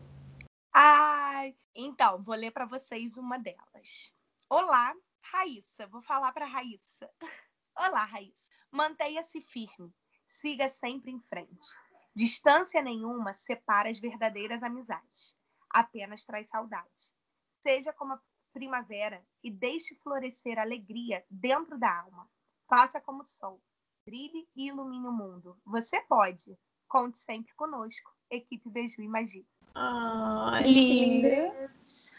Ai, 0.73 1.55
então, 1.73 2.21
vou 2.21 2.35
ler 2.35 2.51
para 2.51 2.65
vocês 2.65 3.17
uma 3.17 3.39
delas. 3.39 4.13
Olá, 4.49 4.93
Raíssa. 5.31 5.85
Vou 5.87 6.01
falar 6.01 6.31
para 6.31 6.45
Raíssa. 6.45 7.09
Olá, 7.77 8.03
Raíssa. 8.05 8.49
Mantenha-se 8.71 9.41
firme. 9.41 9.93
Siga 10.25 10.67
sempre 10.67 11.11
em 11.11 11.21
frente. 11.21 11.67
Distância 12.15 12.81
nenhuma 12.81 13.33
separa 13.33 13.89
as 13.89 13.99
verdadeiras 13.99 14.63
amizades. 14.63 15.37
Apenas 15.69 16.25
traz 16.25 16.49
saudade. 16.49 17.13
Seja 17.59 17.93
como 17.93 18.13
a 18.13 18.21
primavera 18.51 19.23
e 19.43 19.51
deixe 19.51 19.95
florescer 19.95 20.57
alegria 20.57 21.23
dentro 21.29 21.77
da 21.77 21.99
alma. 22.01 22.29
Faça 22.67 22.99
como 22.99 23.21
o 23.21 23.27
sol. 23.27 23.61
Brilhe 24.05 24.49
e 24.55 24.67
ilumine 24.67 25.07
o 25.07 25.11
mundo. 25.11 25.59
Você 25.63 26.01
pode. 26.01 26.57
Conte 26.87 27.19
sempre 27.19 27.53
conosco. 27.53 28.11
Equipe 28.31 28.67
Beijo 28.69 29.01
e 29.01 29.07
Magia. 29.07 29.45
Ai, 29.75 30.63
linda. 30.63 31.69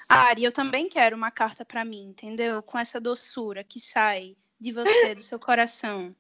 Ari, 0.09 0.45
eu 0.45 0.53
também 0.53 0.89
quero 0.89 1.17
uma 1.17 1.31
carta 1.31 1.65
para 1.65 1.85
mim, 1.85 2.09
entendeu? 2.09 2.63
Com 2.63 2.79
essa 2.79 3.01
doçura 3.01 3.63
que 3.63 3.79
sai 3.79 4.37
de 4.61 4.73
você, 4.73 5.15
do 5.15 5.23
seu 5.23 5.39
coração. 5.39 6.15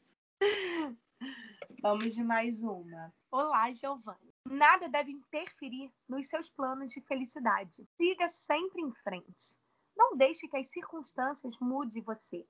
Vamos 1.82 2.14
de 2.14 2.22
mais 2.22 2.62
uma. 2.62 3.12
Olá, 3.30 3.70
Giovanni. 3.70 4.30
Nada 4.44 4.88
deve 4.88 5.12
interferir 5.12 5.90
nos 6.08 6.28
seus 6.28 6.48
planos 6.50 6.92
de 6.92 7.00
felicidade. 7.02 7.86
Siga 7.96 8.28
sempre 8.28 8.82
em 8.82 8.92
frente. 9.02 9.56
Não 9.96 10.16
deixe 10.16 10.48
que 10.48 10.56
as 10.56 10.68
circunstâncias 10.68 11.56
mude 11.60 12.00
você. 12.00 12.46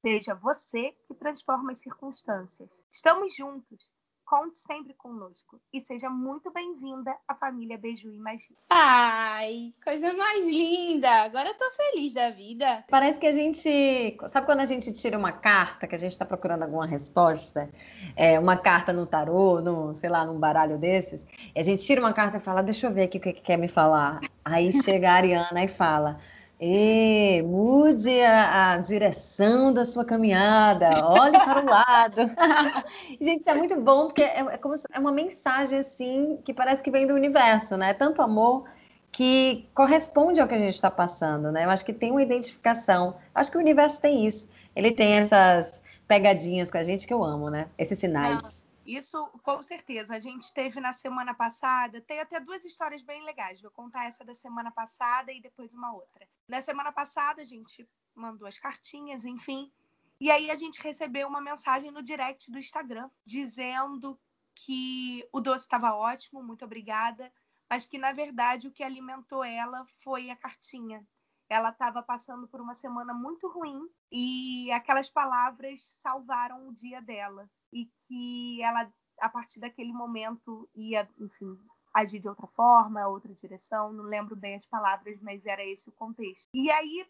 Seja 0.00 0.34
você 0.34 0.94
que 1.06 1.14
transforma 1.14 1.72
as 1.72 1.80
circunstâncias. 1.80 2.68
Estamos 2.90 3.34
juntos. 3.34 3.90
Conte 4.34 4.58
sempre 4.58 4.92
conosco. 4.94 5.60
E 5.72 5.80
seja 5.80 6.10
muito 6.10 6.50
bem-vinda 6.52 7.14
à 7.28 7.36
família 7.36 7.78
Beiju 7.78 8.10
e 8.10 8.18
Magia. 8.18 8.56
Ai, 8.68 9.72
coisa 9.84 10.12
mais 10.12 10.44
linda. 10.44 11.08
Agora 11.22 11.50
eu 11.50 11.54
tô 11.54 11.70
feliz 11.70 12.14
da 12.14 12.30
vida. 12.30 12.84
Parece 12.90 13.20
que 13.20 13.28
a 13.28 13.32
gente. 13.32 14.18
Sabe 14.26 14.44
quando 14.44 14.58
a 14.58 14.64
gente 14.64 14.92
tira 14.92 15.16
uma 15.16 15.30
carta, 15.30 15.86
que 15.86 15.94
a 15.94 15.98
gente 15.98 16.10
está 16.10 16.26
procurando 16.26 16.64
alguma 16.64 16.84
resposta? 16.84 17.70
É, 18.16 18.36
uma 18.36 18.56
carta 18.56 18.92
no 18.92 19.06
tarô, 19.06 19.60
no, 19.60 19.94
sei 19.94 20.10
lá, 20.10 20.26
num 20.26 20.40
baralho 20.40 20.78
desses. 20.78 21.24
E 21.54 21.60
a 21.60 21.62
gente 21.62 21.84
tira 21.84 22.00
uma 22.00 22.12
carta 22.12 22.38
e 22.38 22.40
fala, 22.40 22.60
deixa 22.60 22.88
eu 22.88 22.92
ver 22.92 23.04
aqui 23.04 23.18
o 23.18 23.20
que, 23.20 23.34
que 23.34 23.40
quer 23.40 23.56
me 23.56 23.68
falar. 23.68 24.18
Aí 24.44 24.72
chega 24.82 25.12
a 25.12 25.14
Ariana 25.14 25.62
e 25.62 25.68
fala. 25.68 26.18
E 26.60 27.42
mude 27.42 28.20
a, 28.22 28.72
a, 28.72 28.78
direção 28.78 29.72
da 29.72 29.84
sua 29.84 30.04
caminhada, 30.04 31.04
olhe 31.04 31.38
para 31.38 31.62
o 31.62 31.66
lado. 31.66 32.22
Gente, 33.20 33.40
isso 33.40 33.50
é 33.50 33.54
muito 33.54 33.80
bom, 33.80 34.06
porque 34.06 34.22
é, 34.22 34.40
é, 34.40 34.58
como 34.58 34.74
é 34.74 34.98
uma 34.98 35.10
mensagem 35.10 35.78
assim 35.78 36.38
que 36.44 36.54
parece 36.54 36.82
que 36.82 36.90
vem 36.90 37.06
do 37.06 37.14
universo, 37.14 37.76
né? 37.76 37.92
Tanto 37.92 38.22
amor 38.22 38.64
que 39.10 39.68
corresponde 39.74 40.40
ao 40.40 40.48
que 40.48 40.54
a 40.54 40.58
gente 40.58 40.74
está 40.74 40.90
passando, 40.90 41.50
né? 41.50 41.64
Eu 41.64 41.70
acho 41.70 41.84
que 41.84 41.92
tem 41.92 42.12
uma 42.12 42.22
identificação. 42.22 43.16
Acho 43.34 43.50
que 43.50 43.56
o 43.56 43.60
universo 43.60 44.00
tem 44.00 44.24
isso. 44.24 44.48
Ele 44.76 44.92
tem 44.92 45.14
essas 45.14 45.80
pegadinhas 46.06 46.70
com 46.70 46.78
a 46.78 46.84
gente 46.84 47.06
que 47.06 47.14
eu 47.14 47.22
amo, 47.24 47.50
né? 47.50 47.66
Esses 47.76 47.98
sinais. 47.98 48.42
Não. 48.42 48.63
Isso, 48.84 49.26
com 49.42 49.62
certeza. 49.62 50.14
A 50.14 50.20
gente 50.20 50.52
teve 50.52 50.78
na 50.78 50.92
semana 50.92 51.32
passada, 51.34 52.00
tem 52.02 52.20
até 52.20 52.38
duas 52.38 52.64
histórias 52.64 53.02
bem 53.02 53.24
legais. 53.24 53.60
Vou 53.60 53.70
contar 53.70 54.04
essa 54.04 54.24
da 54.24 54.34
semana 54.34 54.70
passada 54.70 55.32
e 55.32 55.40
depois 55.40 55.72
uma 55.72 55.94
outra. 55.94 56.28
Na 56.46 56.60
semana 56.60 56.92
passada, 56.92 57.40
a 57.40 57.44
gente 57.44 57.88
mandou 58.14 58.46
as 58.46 58.58
cartinhas, 58.58 59.24
enfim. 59.24 59.72
E 60.20 60.30
aí 60.30 60.50
a 60.50 60.54
gente 60.54 60.82
recebeu 60.82 61.26
uma 61.26 61.40
mensagem 61.40 61.90
no 61.90 62.02
direct 62.02 62.50
do 62.50 62.58
Instagram 62.58 63.10
dizendo 63.24 64.18
que 64.54 65.26
o 65.32 65.40
doce 65.40 65.64
estava 65.64 65.94
ótimo, 65.94 66.42
muito 66.42 66.64
obrigada, 66.64 67.32
mas 67.68 67.86
que 67.86 67.98
na 67.98 68.12
verdade 68.12 68.68
o 68.68 68.70
que 68.70 68.84
alimentou 68.84 69.42
ela 69.42 69.84
foi 70.02 70.30
a 70.30 70.36
cartinha. 70.36 71.04
Ela 71.48 71.70
estava 71.70 72.02
passando 72.02 72.46
por 72.46 72.60
uma 72.60 72.74
semana 72.74 73.12
muito 73.12 73.48
ruim 73.48 73.88
e 74.10 74.70
aquelas 74.72 75.10
palavras 75.10 75.82
salvaram 75.98 76.68
o 76.68 76.72
dia 76.72 77.02
dela 77.02 77.50
e 77.74 77.90
que 78.06 78.62
ela, 78.62 78.90
a 79.20 79.28
partir 79.28 79.58
daquele 79.58 79.92
momento, 79.92 80.68
ia, 80.74 81.08
enfim, 81.18 81.58
agir 81.92 82.20
de 82.20 82.28
outra 82.28 82.46
forma, 82.46 83.06
outra 83.08 83.34
direção. 83.34 83.92
Não 83.92 84.04
lembro 84.04 84.36
bem 84.36 84.54
as 84.54 84.66
palavras, 84.66 85.20
mas 85.20 85.44
era 85.44 85.64
esse 85.64 85.88
o 85.88 85.92
contexto. 85.92 86.48
E 86.54 86.70
aí 86.70 87.06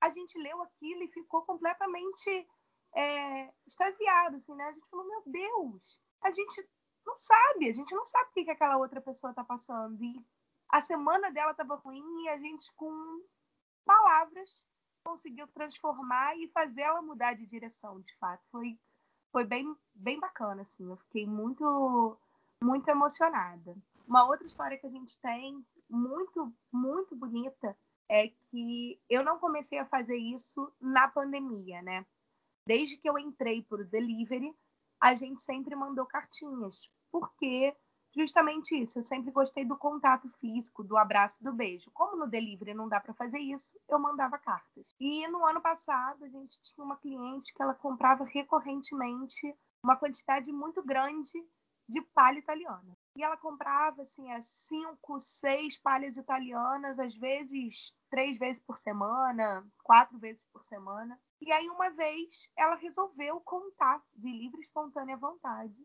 a 0.00 0.08
gente 0.10 0.38
leu 0.38 0.62
aquilo 0.62 1.02
e 1.02 1.08
ficou 1.08 1.42
completamente 1.42 2.48
é, 2.94 3.52
extasiado, 3.66 4.36
assim, 4.36 4.54
né? 4.54 4.64
A 4.64 4.72
gente 4.72 4.88
falou, 4.88 5.06
meu 5.06 5.22
Deus, 5.26 6.00
a 6.22 6.30
gente 6.30 6.68
não 7.04 7.18
sabe, 7.18 7.68
a 7.68 7.72
gente 7.72 7.94
não 7.94 8.06
sabe 8.06 8.30
o 8.30 8.32
que, 8.32 8.44
que 8.44 8.50
aquela 8.50 8.78
outra 8.78 9.00
pessoa 9.00 9.30
está 9.30 9.44
passando. 9.44 10.02
E 10.02 10.26
a 10.70 10.80
semana 10.80 11.30
dela 11.30 11.50
estava 11.50 11.76
ruim 11.76 12.24
e 12.24 12.28
a 12.30 12.38
gente, 12.38 12.72
com 12.74 13.22
palavras, 13.84 14.66
conseguiu 15.04 15.46
transformar 15.48 16.36
e 16.36 16.48
fazer 16.48 16.82
ela 16.82 17.00
mudar 17.02 17.34
de 17.34 17.46
direção, 17.46 18.00
de 18.00 18.16
fato. 18.18 18.42
Foi 18.50 18.78
foi 19.36 19.44
bem, 19.44 19.76
bem 19.94 20.18
bacana, 20.18 20.62
assim. 20.62 20.88
Eu 20.88 20.96
fiquei 20.96 21.26
muito, 21.26 22.16
muito 22.64 22.88
emocionada. 22.88 23.76
Uma 24.08 24.24
outra 24.24 24.46
história 24.46 24.78
que 24.78 24.86
a 24.86 24.90
gente 24.90 25.18
tem, 25.18 25.62
muito, 25.90 26.50
muito 26.72 27.14
bonita, 27.14 27.76
é 28.08 28.28
que 28.28 28.98
eu 29.10 29.22
não 29.22 29.38
comecei 29.38 29.78
a 29.78 29.84
fazer 29.84 30.16
isso 30.16 30.72
na 30.80 31.06
pandemia, 31.06 31.82
né? 31.82 32.06
Desde 32.66 32.96
que 32.96 33.06
eu 33.06 33.18
entrei 33.18 33.62
por 33.62 33.84
delivery, 33.84 34.56
a 34.98 35.14
gente 35.14 35.42
sempre 35.42 35.76
mandou 35.76 36.06
cartinhas, 36.06 36.90
porque 37.12 37.76
justamente 38.16 38.74
isso. 38.74 38.98
Eu 38.98 39.04
sempre 39.04 39.30
gostei 39.30 39.64
do 39.64 39.76
contato 39.76 40.28
físico, 40.40 40.82
do 40.82 40.96
abraço, 40.96 41.42
do 41.42 41.52
beijo. 41.52 41.90
Como 41.92 42.16
no 42.16 42.26
delivery 42.26 42.74
não 42.74 42.88
dá 42.88 42.98
para 42.98 43.14
fazer 43.14 43.38
isso, 43.38 43.68
eu 43.88 43.98
mandava 43.98 44.38
cartas. 44.38 44.86
E 44.98 45.28
no 45.28 45.44
ano 45.44 45.60
passado, 45.60 46.24
a 46.24 46.28
gente 46.28 46.58
tinha 46.62 46.84
uma 46.84 46.96
cliente 46.96 47.52
que 47.52 47.62
ela 47.62 47.74
comprava 47.74 48.24
recorrentemente 48.24 49.54
uma 49.82 49.96
quantidade 49.96 50.50
muito 50.50 50.82
grande 50.82 51.32
de 51.88 52.00
palha 52.00 52.38
italiana. 52.38 52.96
E 53.14 53.22
ela 53.22 53.36
comprava 53.36 54.02
assim 54.02 54.30
as 54.32 54.46
cinco, 54.46 55.20
seis 55.20 55.78
palhas 55.78 56.16
italianas, 56.16 56.98
às 56.98 57.14
vezes 57.14 57.92
três 58.10 58.38
vezes 58.38 58.60
por 58.60 58.76
semana, 58.76 59.64
quatro 59.84 60.18
vezes 60.18 60.44
por 60.52 60.64
semana. 60.64 61.18
E 61.40 61.52
aí 61.52 61.68
uma 61.68 61.90
vez 61.90 62.48
ela 62.56 62.74
resolveu 62.76 63.40
contar 63.40 64.02
de 64.14 64.30
livre 64.30 64.60
espontânea 64.60 65.16
vontade 65.16 65.76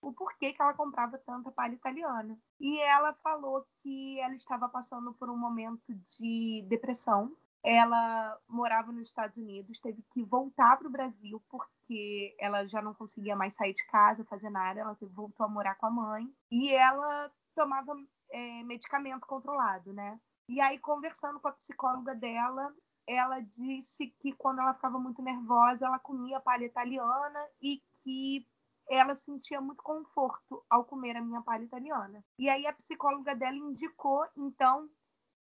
o 0.00 0.12
porquê 0.12 0.52
que 0.52 0.62
ela 0.62 0.74
comprava 0.74 1.18
tanta 1.18 1.50
palha 1.50 1.74
italiana. 1.74 2.38
E 2.58 2.80
ela 2.80 3.12
falou 3.22 3.66
que 3.82 4.18
ela 4.20 4.34
estava 4.34 4.68
passando 4.68 5.12
por 5.14 5.28
um 5.30 5.36
momento 5.36 5.94
de 6.18 6.64
depressão. 6.68 7.34
Ela 7.62 8.38
morava 8.48 8.90
nos 8.90 9.08
Estados 9.08 9.36
Unidos, 9.36 9.80
teve 9.80 10.02
que 10.12 10.24
voltar 10.24 10.78
para 10.78 10.88
o 10.88 10.90
Brasil 10.90 11.42
porque 11.50 12.34
ela 12.38 12.66
já 12.66 12.80
não 12.80 12.94
conseguia 12.94 13.36
mais 13.36 13.54
sair 13.54 13.74
de 13.74 13.86
casa, 13.86 14.24
fazer 14.24 14.48
nada. 14.48 14.80
Ela 14.80 14.96
voltou 15.02 15.44
a 15.44 15.48
morar 15.48 15.74
com 15.74 15.86
a 15.86 15.90
mãe 15.90 16.32
e 16.50 16.70
ela 16.70 17.30
tomava 17.54 17.94
é, 18.30 18.62
medicamento 18.62 19.26
controlado, 19.26 19.92
né? 19.92 20.18
E 20.48 20.60
aí, 20.60 20.78
conversando 20.78 21.38
com 21.38 21.48
a 21.48 21.52
psicóloga 21.52 22.14
dela, 22.14 22.74
ela 23.06 23.40
disse 23.56 24.08
que 24.20 24.32
quando 24.32 24.60
ela 24.60 24.74
ficava 24.74 24.98
muito 24.98 25.22
nervosa, 25.22 25.86
ela 25.86 25.98
comia 25.98 26.40
palha 26.40 26.64
italiana 26.64 27.46
e 27.60 27.82
que 28.02 28.46
ela 28.90 29.14
sentia 29.14 29.60
muito 29.60 29.82
conforto 29.82 30.64
ao 30.68 30.84
comer 30.84 31.16
a 31.16 31.22
minha 31.22 31.40
palha 31.40 31.62
italiana. 31.62 32.24
E 32.36 32.48
aí 32.48 32.66
a 32.66 32.72
psicóloga 32.72 33.36
dela 33.36 33.56
indicou, 33.56 34.26
então, 34.36 34.90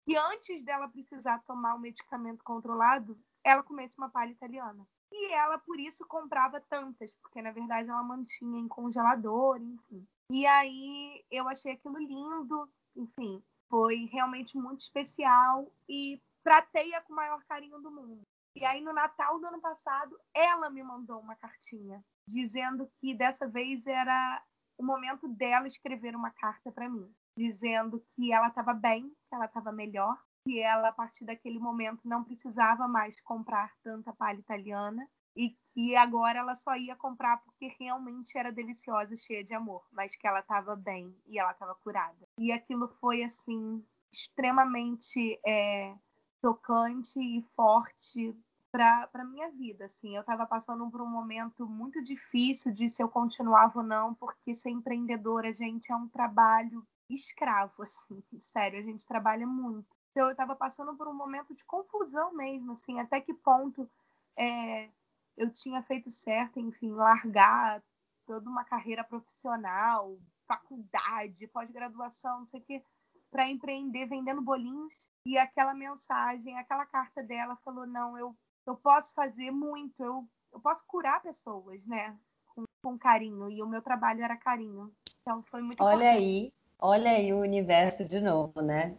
que 0.04 0.18
antes 0.18 0.64
dela 0.64 0.90
precisar 0.90 1.44
tomar 1.46 1.76
o 1.76 1.80
medicamento 1.80 2.44
controlado, 2.44 3.16
ela 3.44 3.62
comesse 3.62 3.98
uma 4.00 4.10
palha 4.10 4.32
italiana. 4.32 4.84
E 5.12 5.32
ela, 5.32 5.60
por 5.60 5.80
isso, 5.80 6.06
comprava 6.08 6.60
tantas, 6.60 7.16
porque 7.18 7.42
na 7.42 7.52
verdade 7.52 7.88
ela 7.88 8.02
mantinha 8.02 8.60
em 8.60 8.68
congelador, 8.68 9.62
enfim. 9.62 10.06
E 10.32 10.46
aí 10.48 11.24
eu 11.30 11.48
achei 11.48 11.74
aquilo 11.74 12.00
lindo, 12.00 12.68
enfim, 12.96 13.44
foi 13.70 14.06
realmente 14.12 14.58
muito 14.58 14.80
especial 14.80 15.72
e 15.88 16.20
tratei-a 16.44 17.02
com 17.02 17.14
o 17.14 17.16
maior 17.16 17.44
carinho 17.46 17.80
do 17.80 17.92
mundo. 17.92 18.22
E 18.56 18.64
aí 18.64 18.82
no 18.82 18.94
Natal 18.94 19.40
do 19.40 19.48
ano 19.48 19.60
passado, 19.60 20.18
ela 20.34 20.70
me 20.70 20.82
mandou 20.82 21.20
uma 21.20 21.36
cartinha 21.36 22.04
dizendo 22.28 22.90
que 23.00 23.14
dessa 23.14 23.48
vez 23.48 23.86
era 23.86 24.42
o 24.78 24.84
momento 24.84 25.28
dela 25.28 25.68
escrever 25.68 26.16
uma 26.16 26.32
carta 26.32 26.72
para 26.72 26.90
mim, 26.90 27.14
dizendo 27.38 28.04
que 28.16 28.32
ela 28.32 28.48
estava 28.48 28.74
bem, 28.74 29.10
que 29.10 29.36
ela 29.36 29.46
estava 29.46 29.72
melhor, 29.72 30.18
que 30.48 30.60
ela 30.60 30.90
a 30.90 30.94
partir 30.94 31.26
daquele 31.26 31.60
momento 31.60 32.02
não 32.06 32.24
precisava 32.24 32.88
mais 32.88 33.20
comprar 33.22 33.72
tanta 33.84 34.14
palha 34.14 34.40
italiana 34.40 35.08
e 35.36 35.56
que 35.74 35.96
agora 35.96 36.40
ela 36.40 36.56
só 36.56 36.76
ia 36.78 36.96
comprar 36.96 37.38
porque 37.44 37.68
realmente 37.80 38.38
era 38.38 38.52
deliciosa, 38.52 39.14
e 39.14 39.18
cheia 39.18 39.44
de 39.44 39.54
amor, 39.54 39.86
mas 39.92 40.16
que 40.16 40.26
ela 40.26 40.40
estava 40.40 40.76
bem 40.76 41.14
e 41.26 41.38
ela 41.38 41.52
estava 41.52 41.76
curada. 41.76 42.26
E 42.40 42.52
aquilo 42.52 42.88
foi 43.00 43.24
assim 43.24 43.86
extremamente 44.14 45.38
é, 45.46 45.94
tocante 46.42 47.20
e 47.20 47.42
forte 47.56 48.36
para 48.72 49.10
a 49.14 49.24
minha 49.24 49.50
vida, 49.52 49.86
assim. 49.86 50.16
Eu 50.16 50.22
estava 50.22 50.46
passando 50.46 50.90
por 50.92 51.02
um 51.02 51.10
momento 51.10 51.66
muito 51.66 52.02
difícil 52.04 52.74
de 52.74 52.90
se 52.90 53.02
eu 53.02 53.08
continuava 53.08 53.80
ou 53.80 53.86
não, 53.86 54.14
porque 54.14 54.54
ser 54.54 54.70
empreendedora, 54.70 55.54
gente, 55.54 55.92
é 55.92 55.96
um 55.96 56.10
trabalho 56.10 56.86
escravo, 57.10 57.84
assim. 57.84 58.22
Sério, 58.40 58.80
a 58.80 58.82
gente 58.82 59.06
trabalha 59.06 59.48
muito. 59.48 59.88
Então, 60.12 60.26
eu 60.26 60.32
estava 60.32 60.56
passando 60.56 60.96
por 60.96 61.08
um 61.08 61.14
momento 61.14 61.54
de 61.54 61.64
confusão 61.66 62.34
mesmo, 62.34 62.74
assim, 62.74 63.00
até 63.00 63.20
que 63.22 63.34
ponto 63.34 63.90
é, 64.38 64.90
eu 65.38 65.52
tinha 65.52 65.82
feito 65.84 66.10
certo, 66.12 66.60
enfim, 66.60 66.92
largar 66.92 67.82
toda 68.26 68.50
uma 68.50 68.64
carreira 68.64 69.04
profissional, 69.04 70.18
faculdade, 70.48 71.48
pós-graduação, 71.48 72.40
não 72.40 72.48
sei 72.48 72.60
o 72.60 72.64
quê, 72.64 72.84
para 73.30 73.50
empreender 73.50 74.06
vendendo 74.06 74.42
bolinhos. 74.42 74.94
E 75.26 75.38
aquela 75.38 75.74
mensagem, 75.74 76.58
aquela 76.58 76.86
carta 76.86 77.24
dela 77.24 77.56
falou: 77.64 77.86
não, 77.88 78.18
eu 78.18 78.36
eu 78.66 78.76
posso 78.76 79.14
fazer 79.14 79.52
muito, 79.52 80.04
eu, 80.04 80.28
eu 80.52 80.60
posso 80.60 80.84
curar 80.88 81.22
pessoas, 81.22 81.86
né? 81.86 82.16
Com, 82.48 82.64
com 82.84 82.98
carinho. 82.98 83.50
E 83.50 83.62
o 83.62 83.68
meu 83.68 83.82
trabalho 83.82 84.24
era 84.24 84.36
carinho. 84.38 84.92
Então 85.22 85.44
foi 85.44 85.62
muito 85.62 85.84
Olha 85.84 85.96
importante. 85.96 86.18
aí, 86.18 86.54
olha 86.80 87.12
aí 87.12 87.34
o 87.34 87.42
universo 87.42 88.06
de 88.06 88.20
novo, 88.20 88.62
né? 88.62 88.96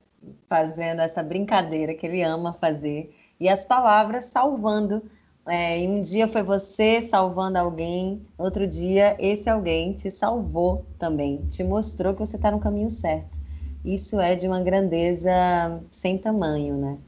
Fazendo 0.48 1.00
essa 1.00 1.22
brincadeira 1.22 1.94
que 1.94 2.06
ele 2.06 2.22
ama 2.22 2.52
fazer. 2.54 3.14
E 3.40 3.48
as 3.48 3.64
palavras 3.64 4.24
salvando. 4.26 5.02
É, 5.48 5.80
e 5.80 5.88
um 5.88 6.02
dia 6.02 6.26
foi 6.26 6.42
você 6.42 7.00
salvando 7.02 7.56
alguém, 7.56 8.26
outro 8.36 8.66
dia 8.66 9.16
esse 9.20 9.48
alguém 9.48 9.92
te 9.94 10.10
salvou 10.10 10.84
também, 10.98 11.46
te 11.46 11.62
mostrou 11.62 12.14
que 12.14 12.18
você 12.18 12.34
está 12.34 12.50
no 12.50 12.58
caminho 12.58 12.90
certo. 12.90 13.35
Isso 13.86 14.18
é 14.18 14.34
de 14.34 14.48
uma 14.48 14.60
grandeza 14.60 15.30
sem 15.92 16.18
tamanho, 16.18 16.76
né? 16.76 16.98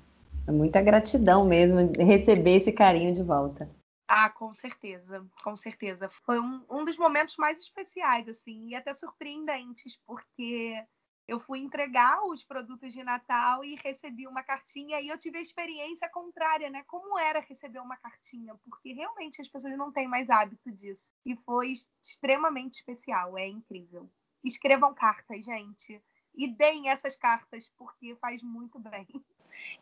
É 0.47 0.53
muita 0.53 0.81
gratidão 0.81 1.45
mesmo 1.45 1.79
receber 1.99 2.57
esse 2.57 2.71
carinho 2.71 3.13
de 3.13 3.23
volta. 3.23 3.69
Ah, 4.07 4.31
com 4.31 4.55
certeza, 4.55 5.27
com 5.43 5.57
certeza. 5.57 6.09
Foi 6.09 6.39
um, 6.39 6.65
um 6.71 6.85
dos 6.85 6.97
momentos 6.97 7.37
mais 7.37 7.59
especiais, 7.59 8.29
assim, 8.29 8.69
e 8.69 8.75
até 8.77 8.95
surpreendentes, 8.95 9.99
porque 10.07 10.81
eu 11.27 11.41
fui 11.41 11.59
entregar 11.59 12.25
os 12.25 12.45
produtos 12.45 12.95
de 12.95 13.03
Natal 13.03 13.65
e 13.65 13.75
recebi 13.85 14.27
uma 14.29 14.45
cartinha 14.45 15.01
e 15.01 15.09
eu 15.09 15.19
tive 15.19 15.37
a 15.39 15.43
experiência 15.43 16.09
contrária, 16.09 16.71
né? 16.71 16.85
Como 16.87 17.19
era 17.19 17.41
receber 17.41 17.81
uma 17.81 17.97
cartinha, 17.97 18.55
porque 18.65 18.93
realmente 18.93 19.43
as 19.43 19.49
pessoas 19.49 19.77
não 19.77 19.93
têm 19.93 20.09
mais 20.09 20.31
hábito 20.31 20.71
disso. 20.71 21.13
E 21.27 21.37
foi 21.37 21.73
extremamente 22.01 22.75
especial, 22.75 23.37
é 23.37 23.49
incrível. 23.49 24.09
Escrevam 24.43 24.95
cartas, 24.95 25.45
gente, 25.45 26.01
e 26.39 26.47
deem 26.47 26.89
essas 26.89 27.17
cartas, 27.17 27.69
porque 27.77 28.17
faz 28.21 28.41
muito 28.43 28.79
bem. 28.79 29.07